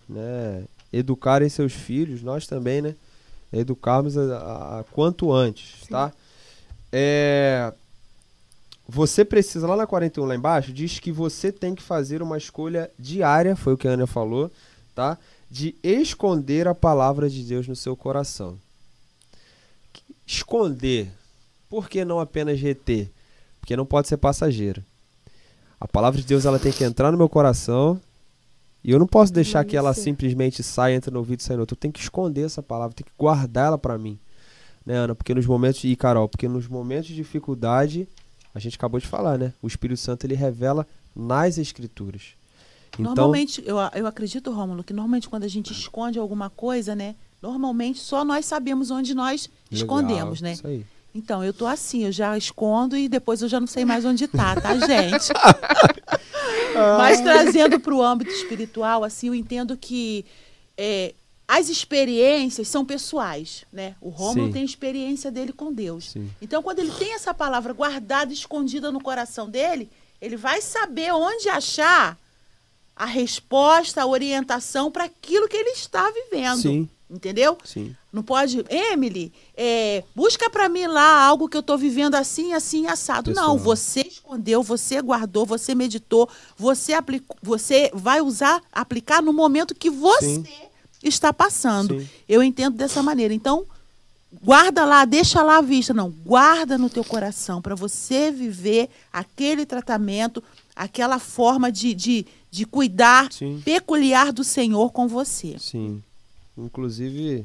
[0.07, 0.65] né?
[0.93, 2.95] Educarem seus filhos, nós também, né?
[3.51, 6.13] Educarmos a, a- a quanto antes, tá?
[6.93, 7.73] É,
[8.93, 12.91] você precisa, lá na 41, lá embaixo, diz que você tem que fazer uma escolha
[12.99, 14.51] diária, foi o que a Ana falou,
[14.95, 15.17] tá?
[15.49, 18.59] De esconder a palavra de Deus no seu coração.
[20.27, 21.09] Esconder.
[21.69, 23.09] Por que não apenas reter?
[23.61, 24.83] Porque não pode ser passageiro.
[25.81, 28.01] A palavra de Deus ela tem que entrar no meu coração.
[28.83, 31.63] E eu não posso deixar que ela simplesmente saia, entra no ouvido e sai no
[31.63, 31.75] outro.
[31.75, 34.19] Eu tenho que esconder essa palavra, tenho que guardar ela pra mim.
[34.91, 35.15] Né, Ana?
[35.15, 35.85] Porque nos momentos.
[35.85, 38.09] E Carol, porque nos momentos de dificuldade,
[38.53, 39.53] a gente acabou de falar, né?
[39.63, 40.85] O Espírito Santo ele revela
[41.15, 42.35] nas Escrituras.
[42.95, 47.15] Então, Normalmente, eu, eu acredito, Rômulo, que normalmente quando a gente esconde alguma coisa, né?
[47.41, 50.55] Normalmente só nós sabemos onde nós legal, escondemos, né?
[50.55, 50.85] Isso aí.
[51.15, 54.27] Então, eu tô assim, eu já escondo e depois eu já não sei mais onde
[54.27, 55.29] tá, tá, gente?
[56.99, 60.25] Mas trazendo para o âmbito espiritual, assim, eu entendo que
[60.77, 61.15] é,
[61.51, 63.97] as experiências são pessoais, né?
[64.01, 66.11] O Rômulo tem a experiência dele com Deus.
[66.11, 66.31] Sim.
[66.41, 69.91] Então, quando ele tem essa palavra guardada, escondida no coração dele,
[70.23, 72.17] ele vai saber onde achar
[72.95, 76.63] a resposta, a orientação para aquilo que ele está vivendo.
[76.63, 76.89] Sim.
[77.11, 77.59] Entendeu?
[77.65, 77.97] Sim.
[78.13, 78.65] Não pode.
[78.69, 83.33] Emily, é, busca para mim lá algo que eu estou vivendo assim, assim, assado.
[83.33, 83.49] Pessoal.
[83.49, 89.75] Não, você escondeu, você guardou, você meditou, você aplicou, você vai usar, aplicar no momento
[89.75, 90.70] que você Sim.
[91.03, 92.01] Está passando.
[92.01, 92.09] Sim.
[92.29, 93.33] Eu entendo dessa maneira.
[93.33, 93.65] Então,
[94.43, 95.93] guarda lá, deixa lá à vista.
[95.95, 100.43] Não, guarda no teu coração para você viver aquele tratamento,
[100.75, 103.61] aquela forma de, de, de cuidar Sim.
[103.65, 105.57] peculiar do Senhor com você.
[105.59, 106.03] Sim.
[106.57, 107.45] Inclusive,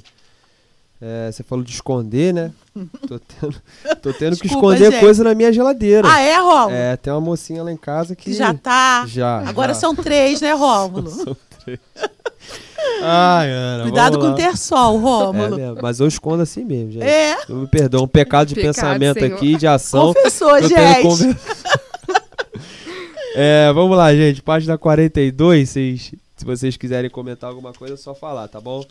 [1.02, 2.52] é, você falou de esconder, né?
[3.08, 3.62] Tô tendo,
[4.02, 5.00] tô tendo que Desculpa, esconder gente.
[5.00, 6.06] coisa na minha geladeira.
[6.10, 6.72] Ah, é, Rômulo?
[6.72, 8.34] É, tem uma mocinha lá em casa que.
[8.34, 9.06] Já tá.
[9.08, 9.48] Já.
[9.48, 9.80] Agora já.
[9.80, 11.38] são três, né, Rômulo?
[13.02, 13.84] Ai, Ana.
[13.84, 14.34] Cuidado vamos com lá.
[14.34, 15.56] o ter sol, É Rômulo.
[15.58, 17.04] mesmo, mas eu escondo assim mesmo, gente.
[17.04, 19.36] É, Eu me perdoo, um pecado de Pecado, pensamento Senhor.
[19.36, 20.14] aqui, de ação.
[20.14, 21.02] confessou, gente.
[21.02, 21.38] conver-
[23.36, 24.42] é, vamos lá, gente.
[24.42, 28.84] Página 42, vocês, se vocês quiserem comentar alguma coisa, é só falar, tá bom?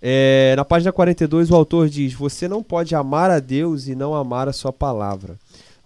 [0.00, 4.14] É, na página 42, o autor diz: Você não pode amar a Deus e não
[4.14, 5.36] amar a sua palavra.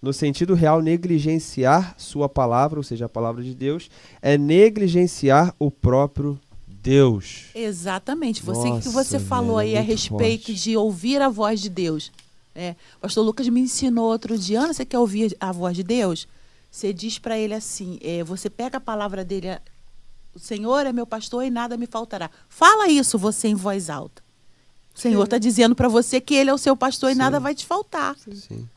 [0.01, 3.89] No sentido real, negligenciar sua palavra, ou seja, a palavra de Deus,
[4.21, 7.45] é negligenciar o próprio Deus.
[7.55, 8.43] Exatamente.
[8.43, 10.61] Você Nossa, que você falou velho, aí é a respeito forte.
[10.61, 12.11] de ouvir a voz de Deus.
[12.53, 15.83] É, o pastor Lucas me ensinou outro dia, Ana, você quer ouvir a voz de
[15.83, 16.27] Deus?
[16.71, 19.61] Você diz para ele assim, é, você pega a palavra dele, é,
[20.33, 22.29] o Senhor é meu pastor e nada me faltará.
[22.47, 24.23] Fala isso você em voz alta.
[24.95, 25.23] O Senhor Sim.
[25.23, 27.19] está dizendo para você que ele é o seu pastor e Sim.
[27.19, 28.15] nada vai te faltar.
[28.17, 28.67] Sim.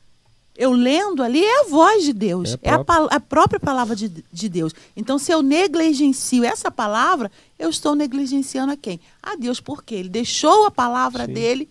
[0.60, 3.96] Eu lendo ali é a voz de Deus, É é, a a, a própria palavra
[3.96, 4.74] de, de Deus.
[4.94, 9.00] Então, se eu negligencio essa palavra, eu estou negligenciando a quem?
[9.22, 11.32] A Deus, porque Ele deixou a palavra Sim.
[11.32, 11.68] dele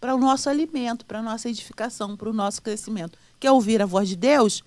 [0.00, 3.18] para o nosso alimento, para a nossa edificação, para o nosso crescimento.
[3.38, 4.64] Quer ouvir a voz de Deus?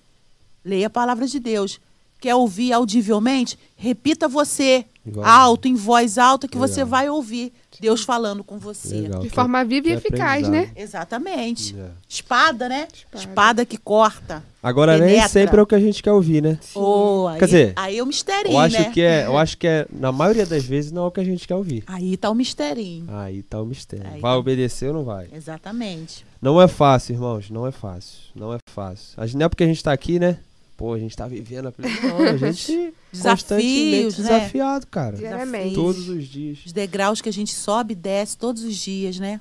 [0.64, 1.80] Leia a palavra de Deus.
[2.20, 3.58] Quer ouvir audivelmente?
[3.76, 4.86] Repita você,
[5.22, 6.88] Alto, em voz alta, que você Legal.
[6.88, 9.02] vai ouvir Deus falando com você.
[9.02, 9.20] Legal.
[9.20, 10.70] De forma viva e eficaz, né?
[10.74, 11.76] Exatamente.
[11.78, 11.90] É.
[12.08, 12.88] Espada, né?
[12.92, 13.18] Espada.
[13.18, 14.42] Espada que corta.
[14.62, 15.28] Agora nem Penetra.
[15.28, 16.58] sempre é o que a gente quer ouvir, né?
[16.74, 18.90] Oh, aí, Quer dizer, aí é o misterinho, Eu acho né?
[18.90, 21.24] que é, eu acho que é, na maioria das vezes não é o que a
[21.24, 21.84] gente quer ouvir.
[21.86, 23.04] Aí tá o misterinho.
[23.08, 24.06] Aí tá o mistério.
[24.06, 24.38] Aí vai tá.
[24.38, 25.28] obedecer ou não vai?
[25.32, 26.24] Exatamente.
[26.40, 28.18] Não é fácil, irmãos, não é fácil.
[28.34, 29.12] Não é fácil.
[29.18, 30.38] A gente, não é porque a gente tá aqui, né?
[30.76, 34.24] Pô, a gente tá vivendo a Não, a gente constantemente Desafios, né?
[34.24, 35.16] desafiado, cara.
[35.16, 35.74] Diariamente.
[35.74, 36.58] Todos os dias.
[36.66, 39.40] Os degraus que a gente sobe e desce todos os dias, né?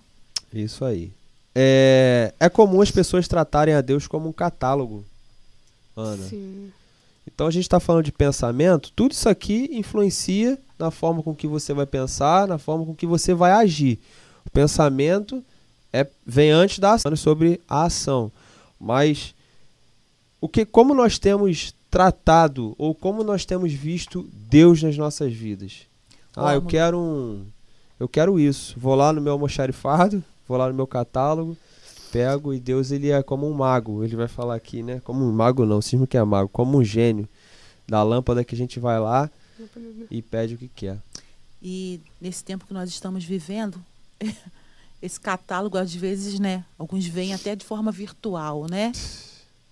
[0.54, 1.12] Isso aí.
[1.56, 5.04] É, é comum as pessoas tratarem a Deus como um catálogo,
[5.96, 6.24] Ana.
[6.24, 6.72] Sim.
[7.28, 11.48] Então a gente está falando de pensamento, tudo isso aqui influencia na forma com que
[11.48, 14.00] você vai pensar, na forma com que você vai agir.
[14.46, 15.44] O pensamento
[15.92, 18.32] é, vem antes da ação, sobre a ação.
[18.80, 19.34] Mas
[20.44, 25.84] o que, como nós temos tratado ou como nós temos visto Deus nas nossas vidas.
[26.36, 27.46] Ah, eu quero um.
[27.98, 28.78] Eu quero isso.
[28.78, 31.56] Vou lá no meu almoxarifado, vou lá no meu catálogo,
[32.12, 34.04] pego e Deus ele é como um mago.
[34.04, 35.00] Ele vai falar aqui, né?
[35.06, 37.26] Como um mago não, cismo que é mago, como um gênio
[37.88, 39.32] da lâmpada que a gente vai lá
[40.12, 40.98] e pede o que quer.
[41.62, 43.82] E nesse tempo que nós estamos vivendo,
[45.02, 46.66] esse catálogo, às vezes, né?
[46.78, 48.92] Alguns vêm até de forma virtual, né?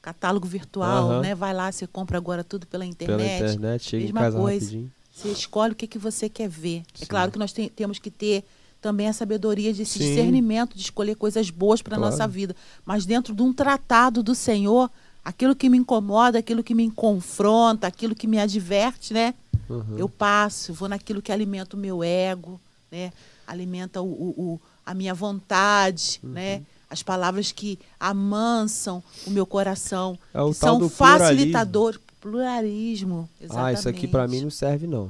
[0.02, 1.22] Catálogo virtual, Aham.
[1.22, 1.36] né?
[1.36, 3.44] Vai lá, você compra agora tudo pela Pela internet.
[3.44, 4.66] internet, chega em mesma casa coisa.
[4.66, 4.92] rapidinho.
[5.14, 6.84] Você escolhe o que, que você quer ver.
[6.94, 7.04] Sim.
[7.04, 8.44] É claro que nós te- temos que ter
[8.82, 10.08] também a sabedoria desse Sim.
[10.08, 12.12] discernimento de escolher coisas boas para a Claro.
[12.12, 12.56] nossa vida.
[12.84, 14.90] Mas dentro de um tratado do Senhor,
[15.24, 19.36] aquilo que me incomoda, aquilo que me confronta, aquilo que me adverte, né?
[19.70, 19.98] Uhum.
[20.00, 22.60] Eu passo, vou naquilo que alimenta o meu ego,
[22.92, 23.14] né?
[23.46, 26.32] Alimenta o, o- o- a minha vontade, Uhum.
[26.32, 26.64] né?
[26.92, 31.30] As palavras que amansam o meu coração, É o são do pluralismo.
[31.30, 33.30] facilitador, pluralismo.
[33.40, 33.76] Exatamente.
[33.78, 35.10] Ah, isso aqui pra mim não serve não.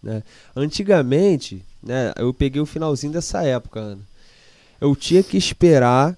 [0.00, 0.22] Né?
[0.54, 4.02] Antigamente, né, eu peguei o finalzinho dessa época, Ana.
[4.80, 6.16] Eu tinha que esperar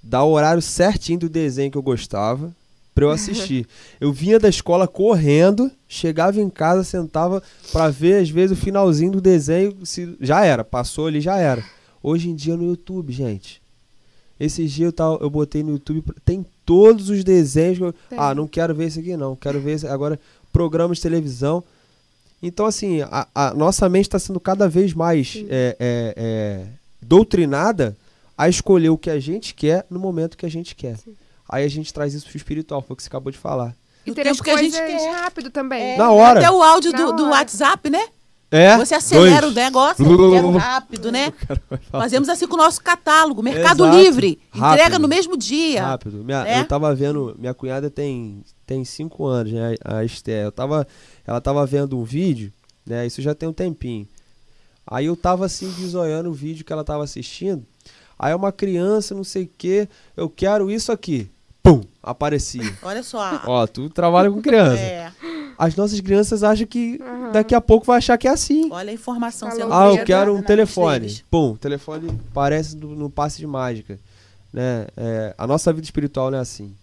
[0.00, 2.54] dar o horário certinho do desenho que eu gostava
[2.94, 3.66] pra eu assistir.
[4.00, 7.42] eu vinha da escola correndo, chegava em casa, sentava
[7.72, 11.64] pra ver às vezes o finalzinho do desenho, se já era, passou ali já era.
[12.00, 13.60] Hoje em dia no YouTube, gente.
[14.38, 17.78] Esses dias eu, tava, eu botei no YouTube, tem todos os desenhos.
[17.78, 20.18] que eu- ah, não quero ver esse aqui não, quero ver esse, agora
[20.52, 21.62] programas de televisão.
[22.42, 26.66] Então, assim, a, a nossa mente está sendo cada vez mais é, é, é,
[27.00, 27.96] doutrinada
[28.36, 30.98] a escolher o que a gente quer no momento que a gente quer.
[30.98, 31.14] Sim.
[31.48, 33.74] Aí a gente traz isso pro espiritual, foi o que você acabou de falar.
[34.04, 35.10] E tempo que a gente quer.
[35.12, 35.94] rápido também.
[35.94, 36.38] É, Na hora.
[36.40, 37.28] Até o áudio do, do.
[37.30, 38.06] WhatsApp, né?
[38.50, 38.76] É?
[38.76, 39.52] Você acelera dois.
[39.52, 41.32] o negócio, quero rápido, né?
[41.90, 43.42] Fazemos assim com o nosso catálogo.
[43.42, 43.98] Mercado Exato.
[43.98, 44.40] Livre.
[44.54, 44.98] Entrega Rápido.
[45.00, 45.82] no mesmo dia.
[45.82, 46.22] Rápido.
[46.24, 46.60] Minha, É?
[46.60, 49.74] Eu tava vendo, minha cunhada tem, tem cinco anos, né?
[49.84, 50.44] A Esther.
[50.44, 50.86] Eu tava,
[51.26, 52.52] ela tava vendo um vídeo,
[52.86, 53.06] né?
[53.06, 54.06] Isso já tem um tempinho.
[54.86, 57.66] Aí eu tava assim, bisoiando o vídeo que ela tava assistindo.
[58.18, 61.28] Aí uma criança, não sei o que, eu quero isso aqui.
[61.62, 61.82] Pum!
[62.00, 62.62] Aparecia.
[62.80, 63.42] Olha só.
[63.44, 64.80] Ó, tu trabalha com criança.
[64.80, 65.10] É,
[65.58, 67.32] As nossas crianças acham que Aham.
[67.32, 68.70] daqui a pouco vai achar que é assim.
[68.70, 71.00] olha a informação sendo Ah, eu quero um mente telefone.
[71.00, 71.24] deles.
[71.30, 73.98] Pum, o telefone parece no, no passe de mágica.
[74.52, 74.86] Né?
[74.96, 76.74] É, a nossa vida espiritual não é assim.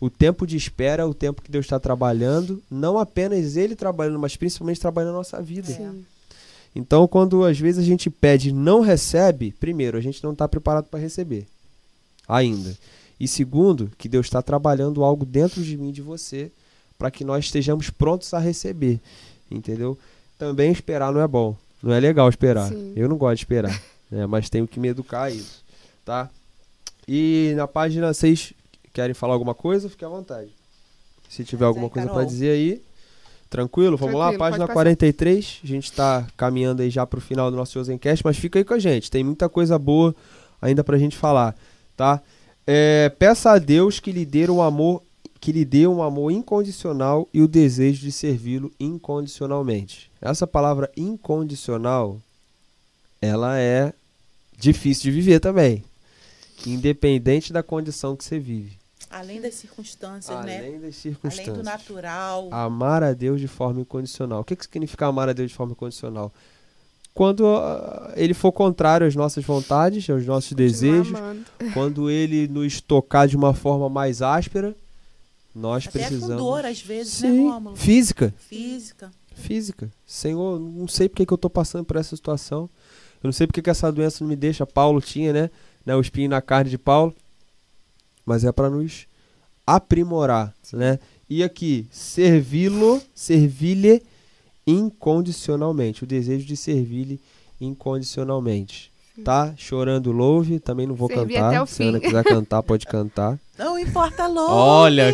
[0.00, 4.18] O tempo de espera é o tempo que Deus está trabalhando, não apenas Ele trabalhando,
[4.18, 5.72] mas principalmente trabalhando na nossa vida.
[5.72, 6.04] Sim.
[6.74, 10.46] Então, quando às vezes a gente pede e não recebe, primeiro, a gente não está
[10.46, 11.46] preparado para receber.
[12.28, 12.76] Ainda.
[13.18, 16.52] E segundo, que Deus está trabalhando algo dentro de mim e de você
[16.98, 19.00] para que nós estejamos prontos a receber.
[19.50, 19.96] Entendeu?
[20.36, 21.56] Também esperar não é bom.
[21.82, 22.68] Não é legal esperar.
[22.68, 22.92] Sim.
[22.96, 23.82] Eu não gosto de esperar.
[24.10, 24.26] né?
[24.26, 25.64] Mas tenho que me educar a isso.
[26.04, 26.28] Tá?
[27.06, 28.52] E na página 6,
[28.92, 29.88] querem falar alguma coisa?
[29.88, 30.50] Fique à vontade.
[31.28, 32.82] Se tiver Mas alguma aí, coisa para dizer aí.
[33.48, 33.96] Tranquilo?
[33.96, 34.72] Vamos lá, Tranquilo, página pode passar.
[34.74, 35.60] 43.
[35.62, 38.64] A gente está caminhando aí já para o final do nosso Chosencast, mas fica aí
[38.64, 39.10] com a gente.
[39.10, 40.14] Tem muita coisa boa
[40.60, 41.54] ainda pra gente falar,
[41.96, 42.20] tá?
[42.66, 45.02] É, peça a Deus que lhe dê um amor,
[45.40, 50.10] que lhe dê um amor incondicional e o desejo de servi-lo incondicionalmente.
[50.20, 52.20] Essa palavra incondicional,
[53.20, 53.92] ela é
[54.56, 55.84] difícil de viver também,
[56.66, 58.76] independente da condição que você vive.
[59.10, 60.58] Além das circunstâncias, né?
[60.58, 61.56] Além das Além circunstâncias.
[61.56, 62.48] do natural.
[62.52, 64.40] Amar a Deus de forma incondicional.
[64.40, 66.32] O que, que significa amar a Deus de forma incondicional?
[67.14, 71.44] Quando ah, ele for contrário às nossas vontades, aos nossos desejos, amando.
[71.72, 74.76] quando ele nos tocar de uma forma mais áspera,
[75.58, 76.36] nós Até precisamos.
[76.36, 77.76] com dor, às vezes, né, Sim, Rômulo?
[77.76, 79.10] física, Física.
[79.34, 79.90] física.
[80.06, 82.70] Senhor, não sei porque que eu tô passando por essa situação.
[83.22, 84.64] Eu não sei porque que essa doença não me deixa.
[84.64, 85.50] Paulo tinha, né?
[85.84, 87.14] né o espinho na carne de Paulo.
[88.24, 89.06] Mas é para nos
[89.66, 90.98] aprimorar, né?
[91.28, 94.02] E aqui, servi-lo, servi-lhe
[94.66, 96.04] incondicionalmente.
[96.04, 97.20] O desejo de servir-lhe
[97.60, 98.92] incondicionalmente.
[99.24, 99.52] Tá?
[99.56, 101.66] Chorando louve, também não vou Servir cantar.
[101.66, 102.06] Se a Ana fim.
[102.06, 103.38] quiser cantar, pode cantar.
[103.58, 104.52] Não importa longe.
[104.52, 105.12] Olha,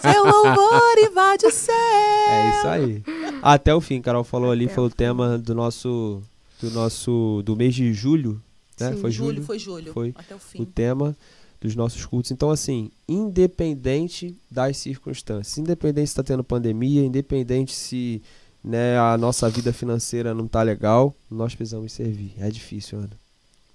[0.00, 1.74] Seu louvor invade o céu.
[1.74, 3.02] É isso aí.
[3.42, 6.22] Até o fim, Carol falou ali, foi o o tema do nosso
[6.60, 8.40] do nosso do mês de julho,
[8.78, 8.92] né?
[8.92, 9.92] Sim, foi julho, julho, foi julho.
[9.92, 10.64] Foi Até o o fim.
[10.64, 11.16] tema
[11.60, 12.30] dos nossos cultos.
[12.30, 18.22] Então assim, independente das circunstâncias, independente se está tendo pandemia, independente se
[18.62, 22.34] né, a nossa vida financeira não tá legal, nós precisamos servir.
[22.38, 23.21] É difícil, Ana.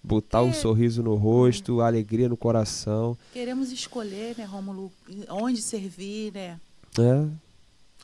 [0.04, 0.54] Botar um É.
[0.54, 4.92] sorriso no rosto, a alegria no coração, Queremos escolher, né, Rômulo,
[5.30, 6.60] onde servir, né?
[6.98, 7.30] né?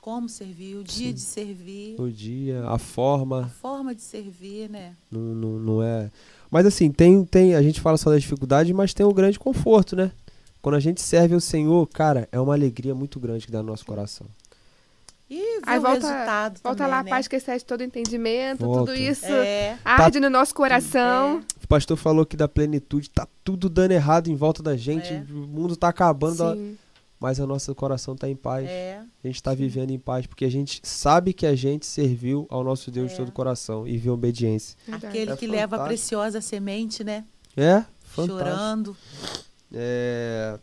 [0.01, 1.13] Como servir, o dia Sim.
[1.13, 4.93] de servir, O dia, a a forma, forma de servir, né?
[5.09, 6.11] Não, não, não é.
[6.51, 7.55] Mas assim, tem, tem.
[7.55, 10.11] A gente fala só da dificuldade, mas tem um grande conforto, né?
[10.61, 13.69] Quando a gente serve ao Senhor, cara, é uma alegria muito grande que dá no
[13.69, 14.27] nosso coração.
[15.30, 17.09] E Aí o volta, resultado volta também, lá a né?
[17.09, 18.91] paz que excede todo entendimento, Volta.
[18.91, 21.41] tudo isso É, arde no nosso coração.
[21.63, 25.24] O pastor falou que da plenitude tá tudo dando errado em volta da gente, É.
[25.32, 26.78] o mundo tá acabando, Sim.
[27.19, 28.67] mas o nosso coração tá em paz.
[28.69, 28.99] é.
[29.24, 32.63] A gente está vivendo em paz, porque a gente sabe que a gente serviu ao
[32.63, 33.17] nosso Deus de É.
[33.17, 34.78] todo o coração e viu obediência.
[34.86, 35.07] Verdade.
[35.07, 35.88] Aquele É que leva a fantástico.
[35.88, 37.24] preciosa semente, né?
[37.57, 38.38] É, fantástico.
[38.39, 38.97] Chorando.
[39.74, 40.59] É...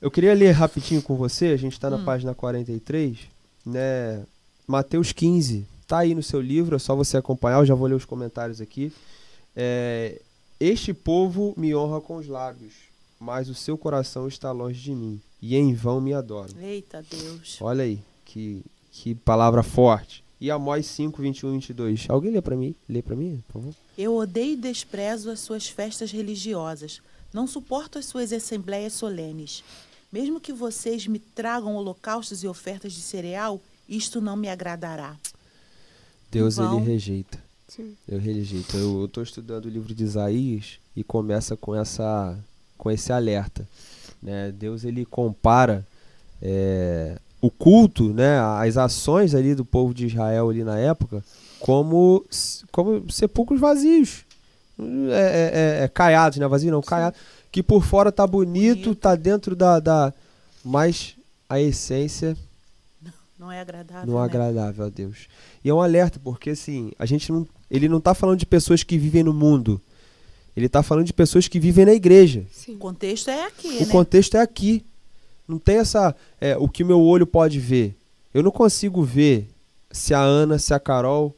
[0.00, 2.04] Eu queria ler rapidinho com você, a gente está na Hum.
[2.04, 3.18] página 43,
[3.66, 4.24] né?
[4.66, 7.94] Mateus 15, tá aí no seu livro, é só você acompanhar, eu já vou ler
[7.94, 8.92] os comentários aqui.
[9.54, 10.20] É,
[10.58, 12.74] Este povo me honra com os lábios,
[13.18, 16.54] mas o seu coração está longe de mim, e em vão me adoram.
[16.60, 17.56] Eita Deus.
[17.62, 20.22] Olha aí, que, que palavra forte.
[20.38, 22.06] E Amós 5, 21 22.
[22.08, 22.74] Alguém lê pra mim?
[22.88, 23.74] Lê pra mim, por favor.
[23.96, 27.00] Eu odeio e desprezo as suas festas religiosas.
[27.32, 29.62] Não suporto as suas assembleias solenes.
[30.12, 35.16] Mesmo que vocês me tragam holocaustos e ofertas de cereal, isto não me agradará.
[36.30, 36.78] Deus Vão.
[36.78, 37.38] ele rejeita.
[37.68, 37.96] Sim.
[38.08, 38.76] Eu rejeito.
[38.76, 42.36] Eu estou estudando o livro de Isaías e começa com essa
[42.76, 43.68] com esse alerta,
[44.22, 44.50] né?
[44.52, 45.86] Deus ele compara
[46.40, 51.22] é, o culto, né, as ações ali do povo de Israel ali na época,
[51.58, 52.24] como
[52.72, 54.24] como sepulcros vazios,
[54.78, 54.80] é,
[55.12, 56.48] é, é, é caiados, né?
[56.48, 57.20] Vazio não, caiados,
[57.50, 58.94] que por fora tá bonito, Bonito.
[58.94, 60.12] tá dentro da, da
[60.64, 61.16] mas
[61.48, 62.36] a essência
[63.38, 64.06] Não é agradável.
[64.12, 64.24] não né?
[64.24, 65.26] agradável a Deus.
[65.64, 67.46] E é um alerta, porque assim, a gente não.
[67.70, 69.80] Ele não está falando de pessoas que vivem no mundo.
[70.56, 72.44] Ele está falando de pessoas que vivem na igreja.
[72.52, 72.74] Sim.
[72.74, 73.86] O contexto é aqui, O né?
[73.86, 74.84] contexto é aqui.
[75.46, 76.14] Não tem essa.
[76.40, 77.96] é, o que meu olho pode ver.
[78.34, 79.48] Eu não consigo ver
[79.90, 81.34] se a Ana, se a Carol.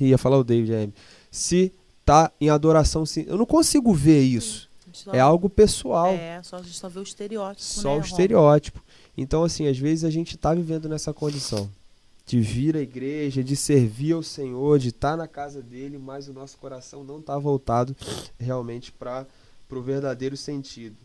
[0.00, 0.94] Ia falar o David M.
[1.30, 1.72] Se
[2.04, 3.04] tá em adoração.
[3.04, 3.24] sim.
[3.26, 4.67] Eu não consigo ver isso.
[5.12, 6.12] É algo pessoal.
[6.12, 8.82] É, só, a gente só vê o estereótipo, Só né, o estereótipo.
[9.16, 11.68] Então, assim, às vezes a gente está vivendo nessa condição
[12.28, 16.32] de vir à igreja, de servir ao Senhor, de estar na casa dele, mas o
[16.34, 17.96] nosso coração não está voltado
[18.38, 19.26] realmente para
[19.70, 20.96] o verdadeiro sentido.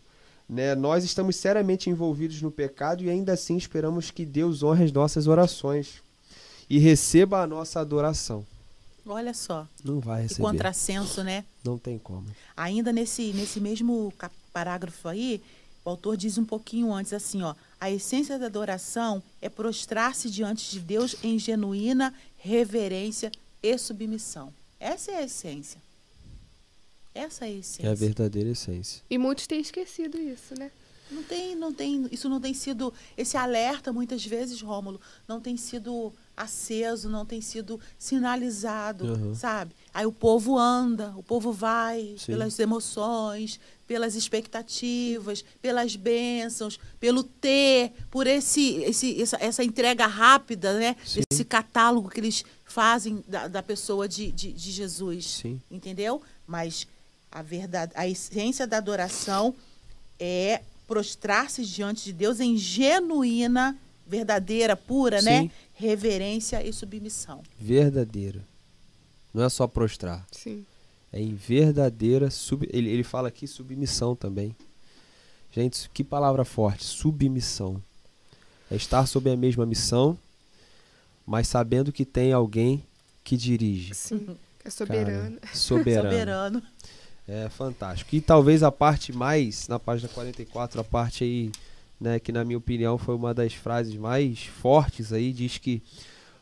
[0.46, 0.74] Né?
[0.74, 5.26] Nós estamos seriamente envolvidos no pecado e ainda assim esperamos que Deus honre as nossas
[5.26, 6.02] orações
[6.68, 8.44] e receba a nossa adoração.
[9.06, 10.42] Olha só, Não vai que receber.
[10.42, 11.44] contrassenso, né?
[11.62, 12.26] Não tem como.
[12.56, 14.12] Ainda nesse, nesse mesmo
[14.52, 15.42] parágrafo aí,
[15.84, 20.70] o autor diz um pouquinho antes assim, ó, a essência da adoração é prostrar-se diante
[20.70, 23.30] de Deus em genuína reverência
[23.62, 24.52] e submissão.
[24.80, 25.80] Essa é a essência.
[27.14, 27.86] Essa é a essência.
[27.86, 29.02] É a verdadeira essência.
[29.08, 30.70] E muitos têm esquecido isso, né?
[31.10, 35.56] Não tem, não tem, isso não tem sido, esse alerta muitas vezes, Rômulo, não tem
[35.56, 39.34] sido aceso, não tem sido sinalizado, Uhum.
[39.34, 39.74] sabe?
[39.92, 42.26] Aí o povo anda, o povo vai Sim.
[42.32, 50.78] pelas emoções, pelas expectativas, pelas bênçãos, pelo ter, por esse, esse essa, essa entrega rápida,
[50.78, 50.96] né?
[51.04, 51.20] Sim.
[51.30, 55.60] Esse catálogo que eles fazem da, da pessoa de, de, de Jesus Sim.
[55.70, 56.20] entendeu?
[56.46, 56.86] Mas
[57.30, 59.54] a verdade, a essência da adoração
[60.18, 63.76] é prostrar-se diante de Deus em genuína,
[64.06, 65.42] verdadeira, pura, né?
[65.42, 65.50] Sim.
[65.74, 67.42] Reverência e submissão.
[67.58, 68.40] Verdadeira.
[69.32, 70.24] Não é só prostrar.
[70.30, 70.64] Sim.
[71.12, 72.68] É em verdadeira sub...
[72.72, 74.54] ele, ele fala aqui submissão também.
[75.52, 77.80] Gente, que palavra forte, submissão.
[78.70, 80.18] É estar sob a mesma missão,
[81.24, 82.82] mas sabendo que tem alguém
[83.22, 83.94] que dirige.
[83.94, 84.36] Sim.
[84.64, 85.38] É Cara, soberano.
[85.52, 86.10] soberano.
[86.10, 86.62] Soberano.
[87.26, 88.14] É fantástico.
[88.14, 91.52] E talvez a parte mais, na página 44, a parte aí,
[92.00, 95.82] né, que na minha opinião foi uma das frases mais fortes aí, diz que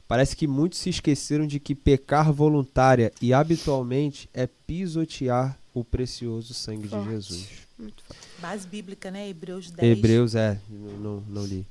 [0.08, 6.52] parece que muitos se esqueceram de que pecar voluntária e habitualmente é pisotear o precioso
[6.52, 7.04] sangue Forte.
[7.04, 7.48] de Jesus.
[7.78, 8.22] Muito forte.
[8.40, 9.28] Base bíblica, né?
[9.28, 9.98] Hebreus 10.
[9.98, 11.66] Hebreus é, não, não, li.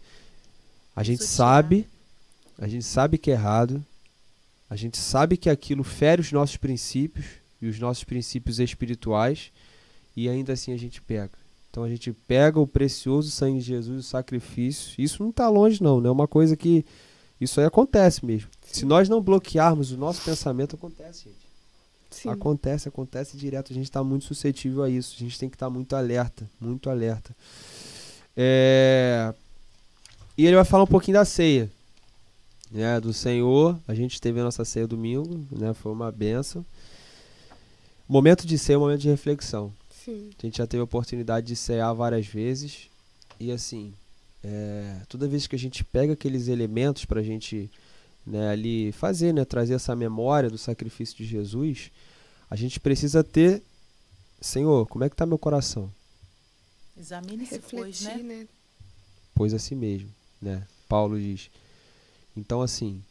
[0.95, 1.47] A gente Pisotear.
[1.47, 1.87] sabe,
[2.57, 3.85] a gente sabe que é errado,
[4.69, 7.25] a gente sabe que aquilo fere os nossos princípios
[7.61, 9.51] e os nossos princípios espirituais
[10.15, 11.40] e ainda assim a gente pega.
[11.71, 15.01] Então a gente pega o precioso sangue de Jesus, o sacrifício.
[15.01, 16.85] Isso não está longe não, não é uma coisa que
[17.39, 18.49] isso aí acontece mesmo.
[18.61, 21.51] Se nós não bloquearmos o nosso pensamento, acontece, gente.
[22.11, 22.29] Sim.
[22.29, 23.71] Acontece, acontece direto.
[23.71, 25.15] A gente está muito suscetível a isso.
[25.15, 27.33] A gente tem que estar muito alerta, muito alerta.
[28.35, 29.33] É,
[30.37, 31.71] E ele vai falar um pouquinho da ceia,
[32.69, 32.99] né?
[32.99, 33.79] Do Senhor.
[33.87, 35.73] A gente teve a nossa ceia domingo, né?
[35.73, 36.65] Foi uma benção.
[38.07, 39.71] Momento de ceia momento de reflexão.
[40.03, 40.31] Sim.
[40.37, 42.89] A gente já teve a oportunidade de cear várias vezes.
[43.39, 43.93] E assim,
[44.43, 47.69] é, toda vez que a gente pega aqueles elementos para a gente
[48.25, 51.91] né, ali fazer, né, trazer essa memória do sacrifício de Jesus,
[52.49, 53.61] a gente precisa ter,
[54.39, 55.91] Senhor, como é que está meu coração?
[56.97, 58.39] Examine-se, pois, Refletir, né?
[58.39, 58.47] né?
[59.33, 60.09] Pois a si mesmo,
[60.41, 60.67] né?
[60.87, 61.49] Paulo diz.
[62.35, 63.01] Então, assim,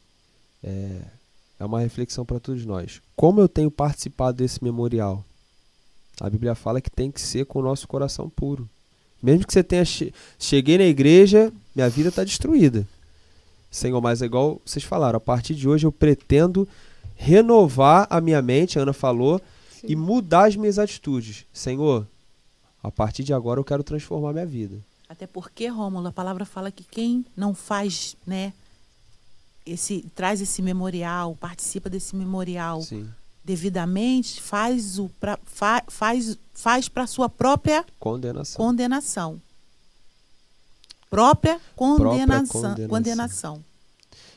[0.62, 1.02] é,
[1.58, 3.00] é uma reflexão para todos nós.
[3.16, 5.24] Como eu tenho participado desse memorial?
[6.20, 8.68] A Bíblia fala que tem que ser com o nosso coração puro.
[9.22, 9.84] Mesmo que você tenha.
[9.84, 12.86] Che cheguei na igreja, minha vida está destruída.
[13.70, 16.68] Senhor, mas é igual vocês falaram, a partir de hoje eu pretendo
[17.16, 19.40] renovar a minha mente, a Ana falou,
[19.70, 19.86] Sim.
[19.88, 21.46] e mudar as minhas atitudes.
[21.52, 22.06] Senhor,
[22.82, 24.76] a partir de agora eu quero transformar minha vida.
[25.08, 28.52] Até porque, Rômulo, a palavra fala que quem não faz, né,
[29.66, 33.08] esse traz esse memorial, participa desse memorial Sim.
[33.44, 38.56] Devidamente, faz o pra, fa, faz faz para sua própria condenação.
[38.56, 39.42] condenação.
[41.08, 42.88] Própria condenação, condenação.
[42.88, 43.64] condenação.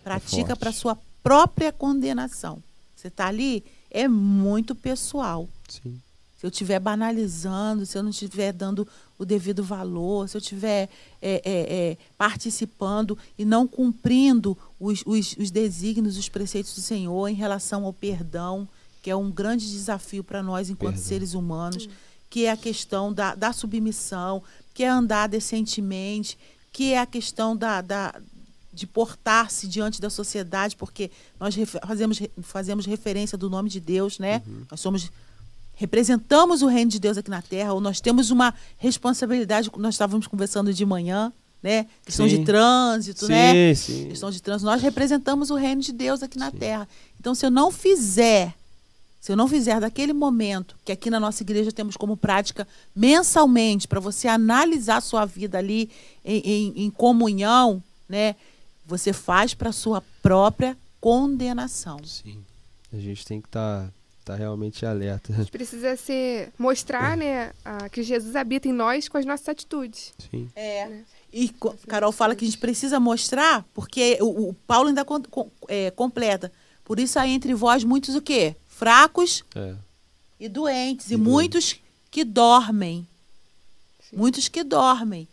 [0.03, 2.63] Pratica é para sua própria condenação.
[2.95, 5.47] Você está ali, é muito pessoal.
[5.67, 6.01] Sim.
[6.39, 8.87] Se eu estiver banalizando, se eu não estiver dando
[9.17, 10.89] o devido valor, se eu estiver
[11.21, 17.29] é, é, é, participando e não cumprindo os, os, os desígnios, os preceitos do Senhor
[17.29, 18.67] em relação ao perdão,
[19.03, 21.09] que é um grande desafio para nós enquanto perdão.
[21.09, 21.89] seres humanos,
[22.29, 24.41] que é a questão da, da submissão,
[24.73, 26.39] que é andar decentemente,
[26.71, 28.15] que é a questão da, da
[28.71, 31.53] de portar-se diante da sociedade, porque nós
[31.85, 34.41] fazemos, fazemos referência do nome de Deus, né?
[34.47, 34.63] Uhum.
[34.71, 35.11] Nós somos
[35.75, 40.27] representamos o reino de Deus aqui na terra, ou nós temos uma responsabilidade, nós estávamos
[40.27, 41.31] conversando de manhã,
[41.61, 41.87] né?
[42.05, 42.37] Questão sim.
[42.37, 43.75] de trânsito, sim, né?
[43.75, 44.07] Sim.
[44.07, 44.65] Questão de trânsito.
[44.65, 46.57] Nós representamos o reino de Deus aqui na sim.
[46.57, 46.87] terra.
[47.19, 48.55] Então, se eu não fizer,
[49.23, 53.87] se eu não fizer daquele momento, que aqui na nossa igreja temos como prática mensalmente,
[53.87, 55.89] para você analisar a sua vida ali
[56.25, 58.35] em, em, em comunhão, né?
[58.85, 62.03] Você faz para sua própria condenação.
[62.03, 62.43] Sim.
[62.91, 63.85] A gente tem que estar.
[63.85, 63.93] Tá
[64.25, 65.31] tá realmente alerta.
[65.31, 69.47] A gente precisa se mostrar, né, a, que Jesus habita em nós com as nossas
[69.47, 70.13] atitudes.
[70.29, 70.49] Sim.
[70.53, 70.85] É.
[70.85, 71.03] Né?
[71.31, 71.47] E
[71.87, 75.91] Carol fala que a gente precisa mostrar, porque o, o Paulo ainda com, com, é,
[75.91, 76.51] completa.
[76.83, 78.57] Por isso há entre vós muitos o quê?
[78.83, 79.75] Fracos é.
[80.37, 81.77] e doentes, e, e muitos
[82.11, 83.07] que dormem.
[84.09, 84.17] Sim.
[84.17, 85.25] Muitos que dormem.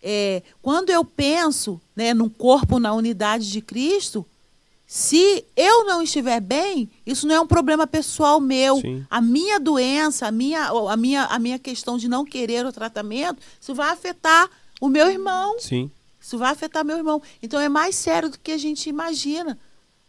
[0.00, 4.24] É, quando eu penso né, num corpo na unidade de Cristo,
[4.86, 8.76] se eu não estiver bem, isso não é um problema pessoal meu.
[8.76, 9.04] Sim.
[9.10, 13.42] A minha doença, a minha, a, minha, a minha questão de não querer o tratamento,
[13.60, 14.48] isso vai afetar
[14.80, 15.58] o meu irmão.
[15.58, 15.90] Sim.
[16.20, 17.20] Isso vai afetar meu irmão.
[17.42, 19.58] Então é mais sério do que a gente imagina.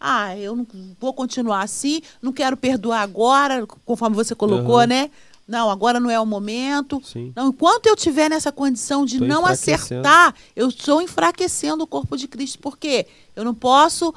[0.05, 0.67] Ah, eu não
[0.99, 4.87] vou continuar assim, não quero perdoar agora, conforme você colocou, uhum.
[4.87, 5.09] né?
[5.47, 7.01] Não, agora não é o momento.
[7.05, 7.31] Sim.
[7.35, 12.17] Não, enquanto eu tiver nessa condição de Tô não acertar, eu estou enfraquecendo o corpo
[12.17, 12.59] de Cristo.
[12.59, 13.07] Por quê?
[13.35, 14.13] Eu não posso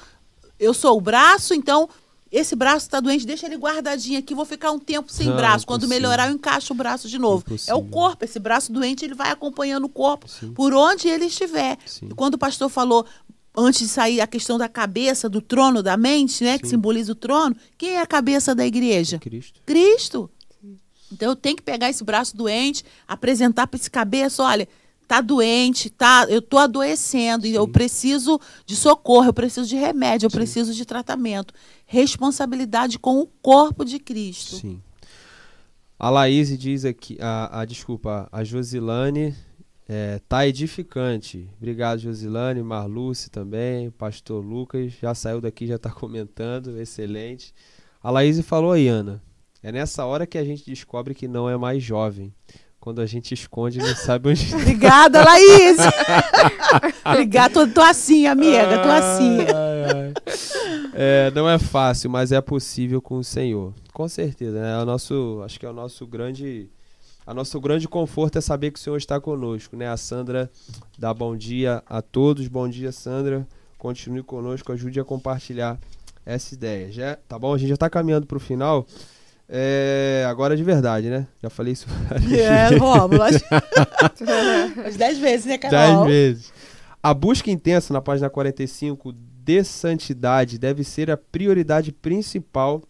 [0.58, 1.88] eu sou o braço, então
[2.30, 5.66] esse braço está doente, deixa ele guardadinho aqui, vou ficar um tempo sem Não, braço.
[5.66, 7.44] Quando melhorar, eu encaixo o braço de novo.
[7.46, 7.74] Impossível.
[7.74, 10.52] É o corpo, esse braço doente, ele vai acompanhando o corpo Sim.
[10.52, 11.78] por onde ele estiver.
[11.86, 12.08] Sim.
[12.10, 13.06] E quando o pastor falou,
[13.56, 16.58] antes de sair, a questão da cabeça, do trono da mente, né, Sim.
[16.58, 19.18] que simboliza o trono, quem é a cabeça da igreja?
[19.18, 19.60] Cristo.
[19.64, 20.30] Cristo.
[21.10, 24.68] Então eu tenho que pegar esse braço doente, apresentar para esse cabeça, olha,
[25.06, 30.26] tá doente, tá, eu tô adoecendo e eu preciso de socorro, eu preciso de remédio,
[30.26, 30.36] eu Sim.
[30.36, 31.54] preciso de tratamento.
[31.86, 34.56] Responsabilidade com o corpo de Cristo.
[34.56, 34.82] Sim.
[35.98, 39.34] A Laís diz aqui, a, a desculpa, a Josilane
[39.88, 41.48] é, tá edificante.
[41.56, 47.54] Obrigado, Josilane, Marluce também, pastor Lucas, já saiu daqui, já está comentando, excelente.
[48.02, 49.22] A Laís falou aí, Ana,
[49.62, 52.32] é nessa hora que a gente descobre que não é mais jovem
[52.86, 54.46] quando a gente esconde, não sabe onde.
[54.54, 55.76] Obrigada, Laís!
[57.04, 59.38] Obrigada, tô, tô, assim, amiga, tô assim.
[59.40, 60.14] Ai, ai.
[60.94, 63.74] É, não é fácil, mas é possível com o Senhor.
[63.92, 64.74] Com certeza, né?
[64.74, 66.70] É o nosso, acho que é o nosso grande.
[67.26, 69.88] A nosso grande conforto é saber que o Senhor está conosco, né?
[69.88, 70.48] A Sandra
[70.96, 72.46] dá bom dia a todos.
[72.46, 73.44] Bom dia, Sandra.
[73.76, 75.76] Continue conosco, ajude a compartilhar
[76.24, 76.92] essa ideia.
[76.92, 77.52] Já, tá bom?
[77.52, 78.86] A gente já está caminhando para o final.
[79.48, 81.26] É, agora de verdade, né?
[81.42, 82.78] Já falei isso várias é, vezes.
[82.78, 83.22] Rômulo,
[84.86, 86.06] as dez vezes, né, Carol?
[86.06, 86.52] Dez vezes.
[87.02, 92.82] A busca intensa na página 45 de santidade deve ser a prioridade principal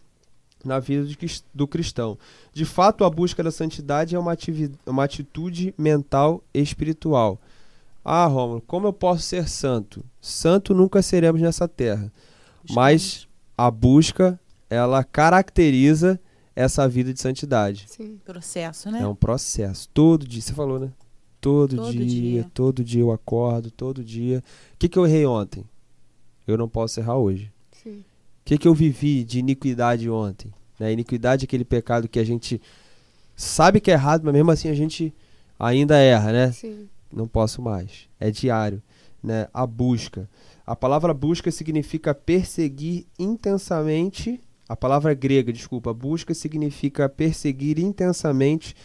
[0.64, 1.06] na vida
[1.54, 2.18] do cristão.
[2.52, 4.36] De fato, a busca da santidade é uma,
[4.86, 7.40] uma atitude mental e espiritual.
[8.04, 10.04] Ah, Rômulo, como eu posso ser santo?
[10.20, 12.12] Santo nunca seremos nessa terra.
[12.70, 13.26] Mas
[13.56, 14.38] a busca,
[14.70, 16.20] ela caracteriza
[16.54, 17.86] essa vida de santidade.
[17.88, 18.18] Sim.
[18.24, 19.02] Processo, né?
[19.02, 19.88] É um processo.
[19.92, 20.90] Todo dia, você falou, né?
[21.40, 24.42] Todo, todo dia, dia, todo dia eu acordo, todo dia.
[24.72, 25.64] O que, que eu errei ontem?
[26.46, 27.52] Eu não posso errar hoje.
[28.46, 30.54] Que, que eu vivi de iniquidade ontem?
[30.78, 30.92] Né?
[30.92, 32.62] Iniquidade é aquele pecado que a gente
[33.34, 35.12] sabe que é errado, mas mesmo assim a gente
[35.58, 36.52] ainda erra, né?
[36.52, 36.88] Sim.
[37.12, 38.08] Não posso mais.
[38.20, 38.80] É diário.
[39.20, 40.30] né, a busca.
[40.64, 44.40] A palavra busca significa perseguir intensamente.
[44.68, 48.76] A palavra grega, desculpa, busca significa perseguir intensamente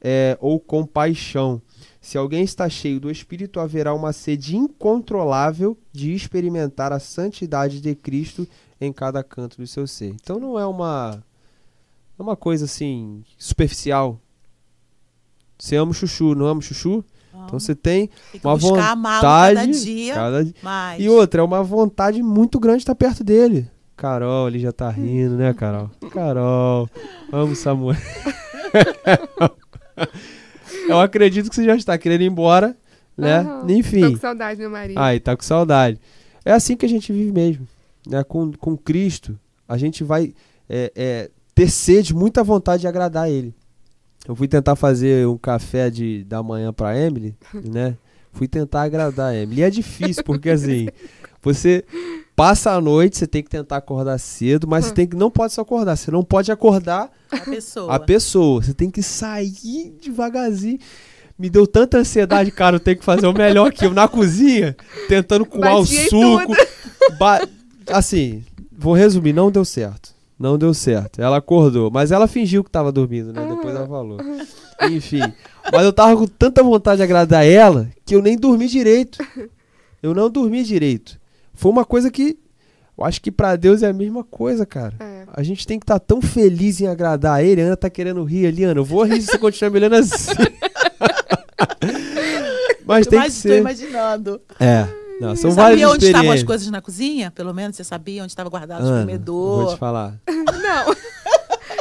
[0.00, 1.62] é, ou com paixão.
[2.06, 7.96] Se alguém está cheio do Espírito, haverá uma sede incontrolável de experimentar a santidade de
[7.96, 8.46] Cristo
[8.80, 10.14] em cada canto do seu ser.
[10.14, 11.20] Então não é uma,
[12.16, 14.20] é uma coisa assim superficial.
[15.58, 17.04] Você ama o chuchu, não ama o chuchu?
[17.44, 19.20] Então você tem, Tem uma vontade.
[19.20, 21.02] cada dia cada- mais.
[21.02, 23.68] E outra, é uma vontade muito grande estar perto dele.
[23.96, 25.90] Carol ali já tá rindo, né, Carol?
[26.12, 26.88] Carol,
[27.32, 27.98] amo Samuel.
[30.88, 32.76] Eu acredito que você já está querendo ir embora,
[33.16, 33.44] né?
[33.44, 34.12] Tô Enfim.
[34.12, 34.98] com saudade, meu marido.
[34.98, 35.98] Ai, tá com saudade.
[36.44, 37.66] É assim que a gente vive mesmo.
[38.06, 38.22] Né?
[38.22, 40.32] Com, com Cristo, a gente vai
[40.68, 43.54] é, é, ter sede, muita vontade de agradar Ele.
[44.28, 47.96] Eu fui tentar fazer um café de, da manhã pra Emily, né?
[48.32, 49.60] Fui tentar agradar a Emily.
[49.60, 50.88] E é difícil, porque assim,
[51.40, 51.84] você
[52.36, 55.54] passa a noite, você tem que tentar acordar cedo, mas você tem que, não pode
[55.54, 57.94] só acordar, você não pode acordar a pessoa.
[57.94, 58.62] a pessoa.
[58.62, 60.78] Você tem que sair devagarzinho.
[61.38, 62.76] Me deu tanta ansiedade, cara.
[62.76, 64.76] Eu tenho que fazer o melhor que eu na cozinha,
[65.08, 66.54] tentando coar o Batia suco.
[67.18, 67.46] Ba-
[67.90, 70.14] assim, vou resumir, não deu certo.
[70.38, 71.20] Não deu certo.
[71.20, 73.46] Ela acordou, mas ela fingiu que tava dormindo, né?
[73.48, 74.18] Depois ela falou.
[74.90, 75.20] Enfim.
[75.72, 79.18] Mas eu tava com tanta vontade de agradar ela que eu nem dormi direito.
[80.02, 81.18] Eu não dormi direito.
[81.56, 82.38] Foi uma coisa que
[82.96, 84.94] eu acho que pra Deus é a mesma coisa, cara.
[85.00, 85.24] É.
[85.32, 87.60] A gente tem que estar tão feliz em agradar ele.
[87.60, 88.80] A Ana tá querendo rir ali, Ana.
[88.80, 90.32] Eu vou rir se você continuar me olhando assim.
[92.86, 93.58] Mas Eu tem que mais- tô ser.
[93.60, 94.40] imaginando.
[94.60, 94.86] É.
[95.20, 97.30] Não, são Você várias sabia onde estavam as coisas na cozinha?
[97.30, 99.62] Pelo menos você sabia onde estava guardado o Ana, comedor.
[99.64, 100.14] vou te falar.
[100.28, 100.94] Não.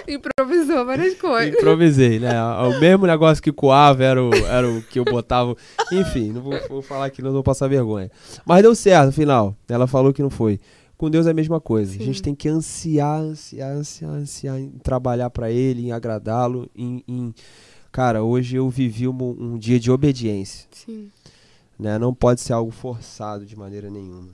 [0.07, 1.55] Improvisou várias coisas.
[1.55, 2.31] Improvisei, né?
[2.67, 5.55] O mesmo negócio que coava era o, era o que eu botava.
[5.91, 8.09] Enfim, não vou, vou falar aqui, não vou passar vergonha.
[8.45, 9.55] Mas deu certo, no final.
[9.67, 10.59] Ela falou que não foi.
[10.97, 11.93] Com Deus é a mesma coisa.
[11.93, 12.05] A Sim.
[12.05, 16.69] gente tem que ansiar, ansiar, ansiar, ansiar em trabalhar pra Ele, em agradá-lo.
[16.75, 17.33] Em, em-
[17.91, 20.67] Cara, hoje eu vivi um, um dia de obediência.
[20.71, 21.09] Sim.
[21.79, 21.97] né?
[21.97, 24.29] Não pode ser algo forçado de maneira nenhuma.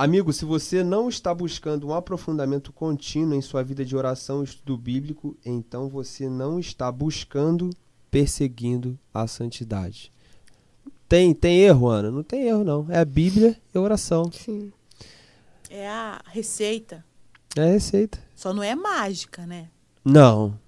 [0.00, 4.44] Amigo, se você não está buscando um aprofundamento contínuo em sua vida de oração e
[4.44, 7.68] estudo bíblico, então você não está buscando,
[8.10, 10.10] perseguindo a santidade.
[11.06, 12.10] Tem, tem erro, Ana?
[12.10, 12.86] Não tem erro, não.
[12.88, 14.32] É a Bíblia e a oração.
[14.32, 14.72] Sim.
[15.68, 17.04] É a receita.
[17.54, 18.18] É a receita.
[18.34, 19.68] Só não é mágica, né?
[20.02, 20.58] Não.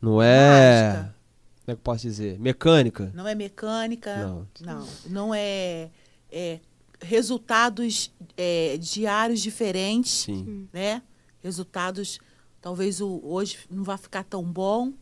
[0.00, 0.88] Não é.
[0.88, 1.02] Mágica.
[1.04, 2.36] Como é que eu posso dizer?
[2.40, 3.12] Mecânica.
[3.14, 4.16] Não é mecânica.
[4.16, 4.48] Não.
[4.60, 4.88] Não.
[5.06, 5.88] Não é,
[6.32, 6.58] é
[7.02, 10.68] resultados é, diários diferentes, Sim.
[10.72, 11.02] né?
[11.40, 12.20] Resultados,
[12.60, 14.92] talvez o, hoje não vai ficar tão bom.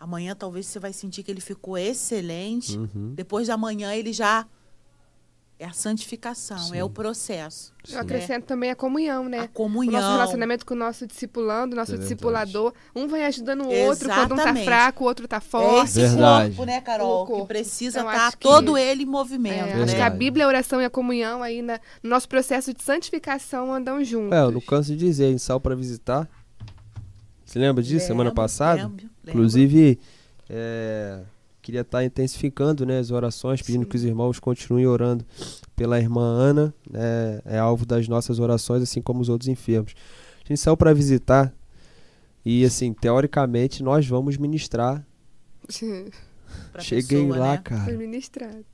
[0.00, 2.76] Amanhã talvez você vai sentir que ele ficou excelente.
[2.76, 3.14] Uhum.
[3.14, 4.46] Depois da manhã ele já
[5.58, 6.76] é a santificação, Sim.
[6.76, 7.72] é o processo.
[7.88, 9.40] Eu acrescento também a comunhão, né?
[9.40, 9.92] A O comunhão.
[9.92, 12.72] nosso relacionamento com o nosso discipulando, nosso É discipulador.
[12.94, 15.84] Um vai ajudando o outro quando um tá fraco, o outro tá É forte.
[15.90, 16.48] esse Verdade.
[16.56, 17.22] corpo, né, Carol?
[17.22, 17.42] O corpo.
[17.42, 19.68] Que precisa Então, estar que- todo ele em movimento.
[19.68, 19.82] É, né?
[19.84, 20.10] acho que a.
[20.10, 24.32] Bíblia, a oração e a comunhão aí na- no nosso processo de santificação andam juntos.
[24.36, 26.28] É, eu não canso de dizer, em sal para visitar.
[27.44, 28.82] Você lembra disso semana Lembro, passada?
[28.82, 28.90] lembro,
[29.22, 29.30] lembro.
[29.30, 30.00] Inclusive,
[30.48, 31.20] é,
[31.64, 33.88] queria estar intensificando né, as orações, pedindo Sim.
[33.88, 35.24] que os irmãos continuem orando
[35.74, 36.74] pela irmã Ana.
[36.88, 39.94] né, é alvo das nossas orações, assim como os outros enfermos.
[40.44, 41.54] A gente saiu para visitar
[42.44, 45.02] e, assim, teoricamente, nós vamos ministrar.
[46.78, 47.60] Cheguei pessoa, lá, né?
[47.64, 47.84] cara.
[47.84, 48.64] Foi ministrado.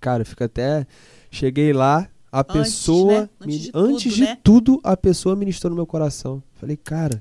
[0.00, 0.86] Cara, fica até.
[1.32, 3.22] Cheguei lá, a Antes, pessoa.
[3.22, 3.28] né?
[3.40, 4.38] Antes de antes tudo, de né?
[4.42, 6.40] tudo, a pessoa ministrou no meu coração.
[6.54, 7.20] Falei, cara.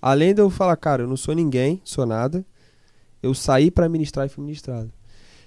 [0.00, 2.44] Além de eu falar, cara, eu não sou ninguém, sou nada.
[3.22, 4.92] Eu saí pra ministrar e fui ministrado.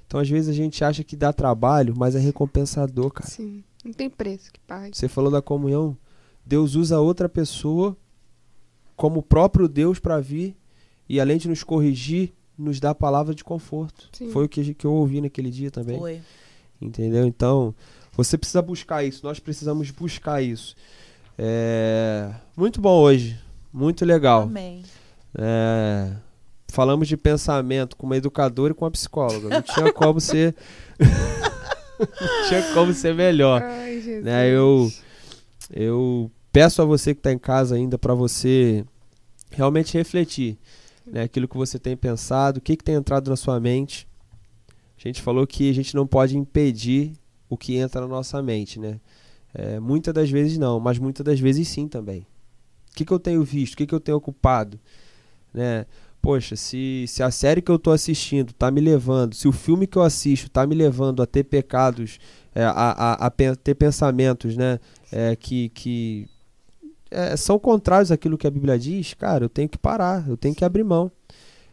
[0.06, 3.30] Então, às vezes, a gente acha que dá trabalho, mas é recompensador, cara.
[3.30, 3.64] Sim.
[3.84, 4.96] Não tem preço que pague.
[4.96, 5.98] Você falou da comunhão.
[6.46, 7.96] Deus usa outra pessoa
[8.96, 10.56] como o próprio Deus pra vir
[11.08, 14.10] e, além de nos corrigir, nos dá palavra de conforto.
[14.12, 14.30] Sim.
[14.32, 15.98] Foi o que, que eu ouvi naquele dia também.
[15.98, 16.22] Foi.
[16.80, 17.26] Entendeu?
[17.26, 17.74] Então,
[18.12, 19.26] você precisa buscar isso.
[19.26, 20.76] Nós precisamos buscar isso.
[21.38, 23.40] É, Muito bom hoje.
[23.74, 24.44] Muito legal.
[24.44, 24.84] Amém.
[25.36, 26.14] É,
[26.72, 29.50] Falamos de pensamento com uma educadora e com uma psicóloga.
[29.50, 30.56] Não tinha como ser.
[30.98, 33.62] Não tinha como ser melhor.
[33.62, 34.24] Ai, Jesus.
[34.24, 34.50] Né?
[34.50, 34.90] Eu,
[35.70, 38.86] eu peço a você que está em casa ainda para você
[39.52, 40.58] realmente refletir
[41.06, 41.24] né?
[41.24, 44.08] aquilo que você tem pensado, o que, que tem entrado na sua mente.
[44.98, 47.12] A gente falou que a gente não pode impedir
[47.50, 48.98] o que entra na nossa mente, né?
[49.54, 52.22] É, muitas das vezes não, mas muitas das vezes sim também.
[52.92, 53.74] O que, que eu tenho visto?
[53.74, 54.80] O que, que eu tenho ocupado?
[55.54, 55.86] Né?
[56.22, 59.88] Poxa, se, se a série que eu tô assistindo tá me levando, se o filme
[59.88, 62.20] que eu assisto tá me levando a ter pecados,
[62.54, 64.80] é, a, a, a ter pensamentos, né,
[65.12, 66.28] é, que, que
[67.10, 70.56] é, são contrários àquilo que a Bíblia diz, cara, eu tenho que parar, eu tenho
[70.56, 71.12] que abrir mão.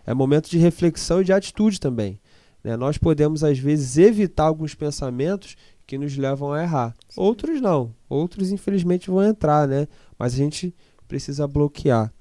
[0.06, 2.18] É momento de reflexão e de atitude também.
[2.64, 2.76] né?
[2.76, 5.54] Nós podemos, às vezes, evitar alguns pensamentos
[5.86, 6.94] que nos levam a errar.
[7.16, 7.94] Outros não.
[8.08, 9.86] Outros, infelizmente, vão entrar, né?
[10.18, 10.74] Mas a gente
[11.06, 12.12] precisa bloquear.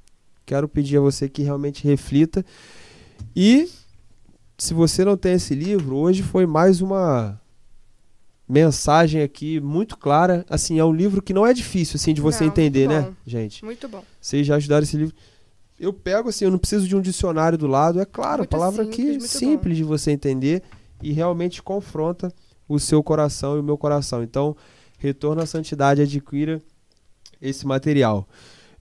[0.47, 2.43] Quero pedir a você que realmente reflita.
[3.35, 3.69] E
[4.57, 7.37] se você não tem esse livro, hoje foi mais uma
[8.47, 10.45] mensagem aqui muito clara.
[10.49, 13.13] Assim, é um livro que não é difícil assim de você Não, entender, né, bom.
[13.25, 13.65] gente?
[13.65, 14.01] Muito bom.
[14.21, 15.13] Vocês já ajudaram esse livro.
[15.77, 17.99] Eu pego assim, eu não preciso de um dicionário do lado.
[17.99, 20.63] É claro, Muito a palavra simples, aqui é muito simples de você entender
[21.03, 22.33] e realmente confronta
[22.69, 24.23] o seu coração e o meu coração.
[24.23, 24.55] Então,
[24.97, 26.61] Retorno à Santidade, adquira
[27.41, 28.25] esse material.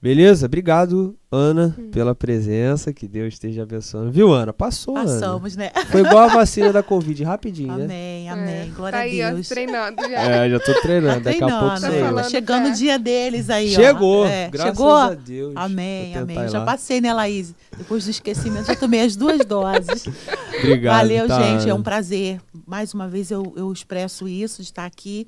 [0.07, 0.47] Beleza?
[0.47, 1.91] Obrigado, Ana, Hum.
[1.91, 2.93] pela presença.
[2.93, 4.13] Que Deus esteja abençoando.
[4.13, 4.53] Viu, Ana?
[4.53, 5.05] Passou, Ana.
[5.07, 5.71] Passamos, né?
[5.91, 7.85] Foi igual a vacina da Covid, rapidinho, né?
[7.85, 8.55] Amém, amém.
[8.55, 9.49] É, Glória tá a aí, ó, Deus.
[9.49, 10.21] treinando já.
[10.21, 11.21] É, já tô treinando.
[11.25, 11.81] Daqui a pouco.
[12.15, 12.71] Tá chegando é.
[12.71, 13.75] o dia deles aí, ó.
[13.75, 14.95] Chegou, É, graças chegou?
[14.95, 15.53] a Deus.
[15.57, 16.49] Amém, amém.
[16.51, 17.53] Já passei, né, Laís?
[17.77, 20.05] Depois do esquecimento, já tomei as duas doses.
[20.61, 20.99] Obrigado.
[20.99, 21.69] Valeu, tá, gente.
[21.69, 21.85] É um Ana.
[21.85, 22.41] prazer.
[22.65, 25.27] Mais uma vez eu, eu expresso isso, de estar aqui.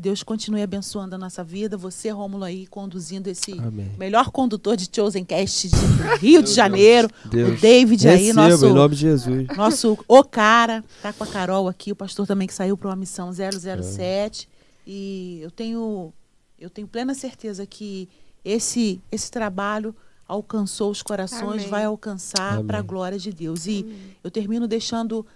[0.00, 1.76] Que Deus continue abençoando a nossa vida.
[1.76, 3.92] Você, Rômulo, aí, conduzindo esse Amém.
[3.98, 5.76] melhor condutor de Chosen Cast de
[6.20, 7.06] Rio de Janeiro.
[7.26, 7.58] Deus.
[7.58, 9.46] O David aí, Receba, nosso, em nome de Jesus.
[9.54, 10.82] nosso o cara.
[11.02, 14.48] Tá com a Carol aqui, o pastor também que saiu para uma missão 007.
[14.86, 16.14] E eu tenho,
[16.58, 18.08] eu tenho plena certeza que
[18.42, 19.94] esse, esse trabalho
[20.26, 21.68] alcançou os corações, Amém.
[21.68, 22.66] vai alcançar Amém.
[22.66, 23.66] para a glória de Deus.
[23.66, 23.84] E
[24.24, 25.26] eu termino deixando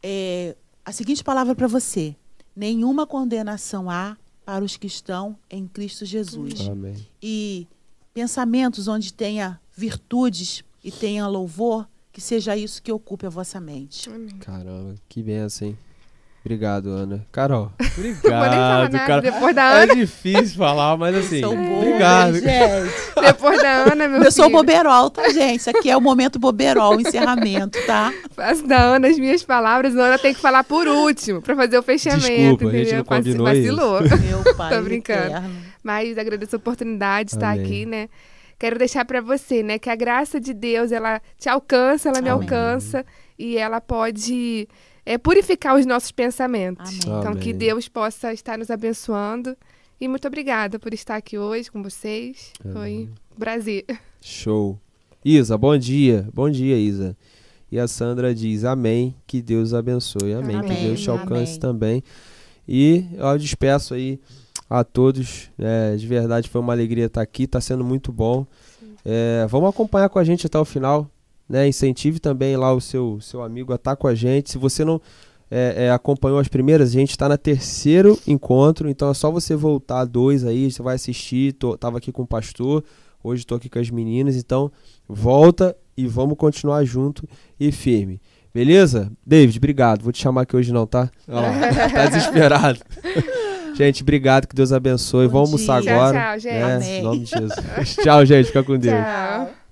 [0.00, 0.54] é,
[0.84, 2.14] a seguinte palavra para você:
[2.56, 6.66] nenhuma condenação há para os que estão em Cristo Jesus.
[6.68, 7.06] Amém.
[7.22, 7.68] E
[8.14, 14.08] pensamentos onde tenha virtudes e tenha louvor, que seja isso que ocupe a vossa mente.
[14.08, 14.38] Amém.
[14.38, 15.78] Caramba, que benção, hein?
[16.46, 17.26] Obrigado, Ana.
[17.32, 19.06] Carol, Não vou nem falar obrigado, nada.
[19.06, 19.20] cara.
[19.20, 22.34] Depois da É Ana, difícil falar, mas assim, Sou boba, obrigado.
[22.34, 22.92] gente.
[23.20, 24.56] depois da Ana, meu Eu sou filho.
[24.56, 25.58] boberol, tá, gente?
[25.58, 28.12] Isso aqui é o momento boberol, o encerramento, tá?
[28.30, 31.78] Faço da Ana as minhas palavras, a Ana tem que falar por último, pra fazer
[31.78, 32.98] o fechamento, Desculpa, a gente entendeu?
[32.98, 34.04] não combinou vacilou.
[34.04, 34.16] isso.
[34.44, 35.26] Meu pai Tô brincando.
[35.26, 35.56] eterno.
[35.82, 37.64] Mas agradeço a oportunidade de estar Amém.
[37.64, 38.08] aqui, né?
[38.56, 42.28] Quero deixar pra você, né, que a graça de Deus, ela te alcança, ela me
[42.30, 42.40] Amém.
[42.42, 43.04] alcança
[43.38, 44.66] e ela pode
[45.06, 46.90] é, purificar os nossos pensamentos.
[46.90, 46.98] Amém.
[47.20, 47.42] Então, Amém.
[47.42, 49.56] que Deus possa estar nos abençoando.
[50.00, 52.52] E muito obrigada por estar aqui hoje com vocês.
[52.72, 53.84] Foi um prazer.
[54.20, 54.78] Show.
[55.24, 56.28] Isa, bom dia.
[56.34, 57.16] Bom dia, Isa.
[57.70, 59.14] E a Sandra diz: Amém.
[59.26, 60.34] Que Deus abençoe.
[60.34, 60.56] Amém.
[60.56, 61.60] Amém, Que Deus te alcance amém.
[61.60, 62.02] também.
[62.68, 64.20] E eu despeço aí
[64.68, 65.50] a todos.
[65.56, 67.44] É, de verdade, foi uma alegria estar aqui.
[67.44, 68.44] Está sendo muito bom.
[69.04, 71.08] É, vamos acompanhar com a gente até o final.
[71.48, 71.68] Né?
[71.68, 74.50] Incentive também lá o seu, seu amigo a estar com a gente.
[74.50, 75.00] Se você não
[75.50, 78.88] é, é, acompanhou as primeiras, a gente está na terceiro encontro.
[78.88, 80.70] Então é só você voltar dois aí.
[80.70, 81.52] Você vai assistir.
[81.52, 82.84] Tô, tava aqui com o pastor.
[83.22, 84.36] Hoje estou aqui com as meninas.
[84.36, 84.70] Então
[85.08, 87.28] volta e vamos continuar junto
[87.58, 88.20] e firme.
[88.52, 89.12] Beleza?
[89.24, 90.02] David, obrigado.
[90.02, 91.10] Vou te chamar aqui hoje não, tá?
[91.28, 91.42] Lá,
[91.92, 92.80] tá desesperado.
[93.74, 94.46] gente, obrigado.
[94.46, 95.26] Que Deus abençoe.
[95.26, 95.94] Bom Vamos almoçar dia.
[95.94, 96.18] agora.
[96.18, 96.54] Tchau, tchau, gente.
[96.54, 96.74] né?
[96.76, 96.98] Amém.
[96.98, 97.96] Em nome de Jesus.
[98.02, 98.46] tchau, gente.
[98.46, 98.94] Fica com Deus.
[98.94, 99.65] Tchau.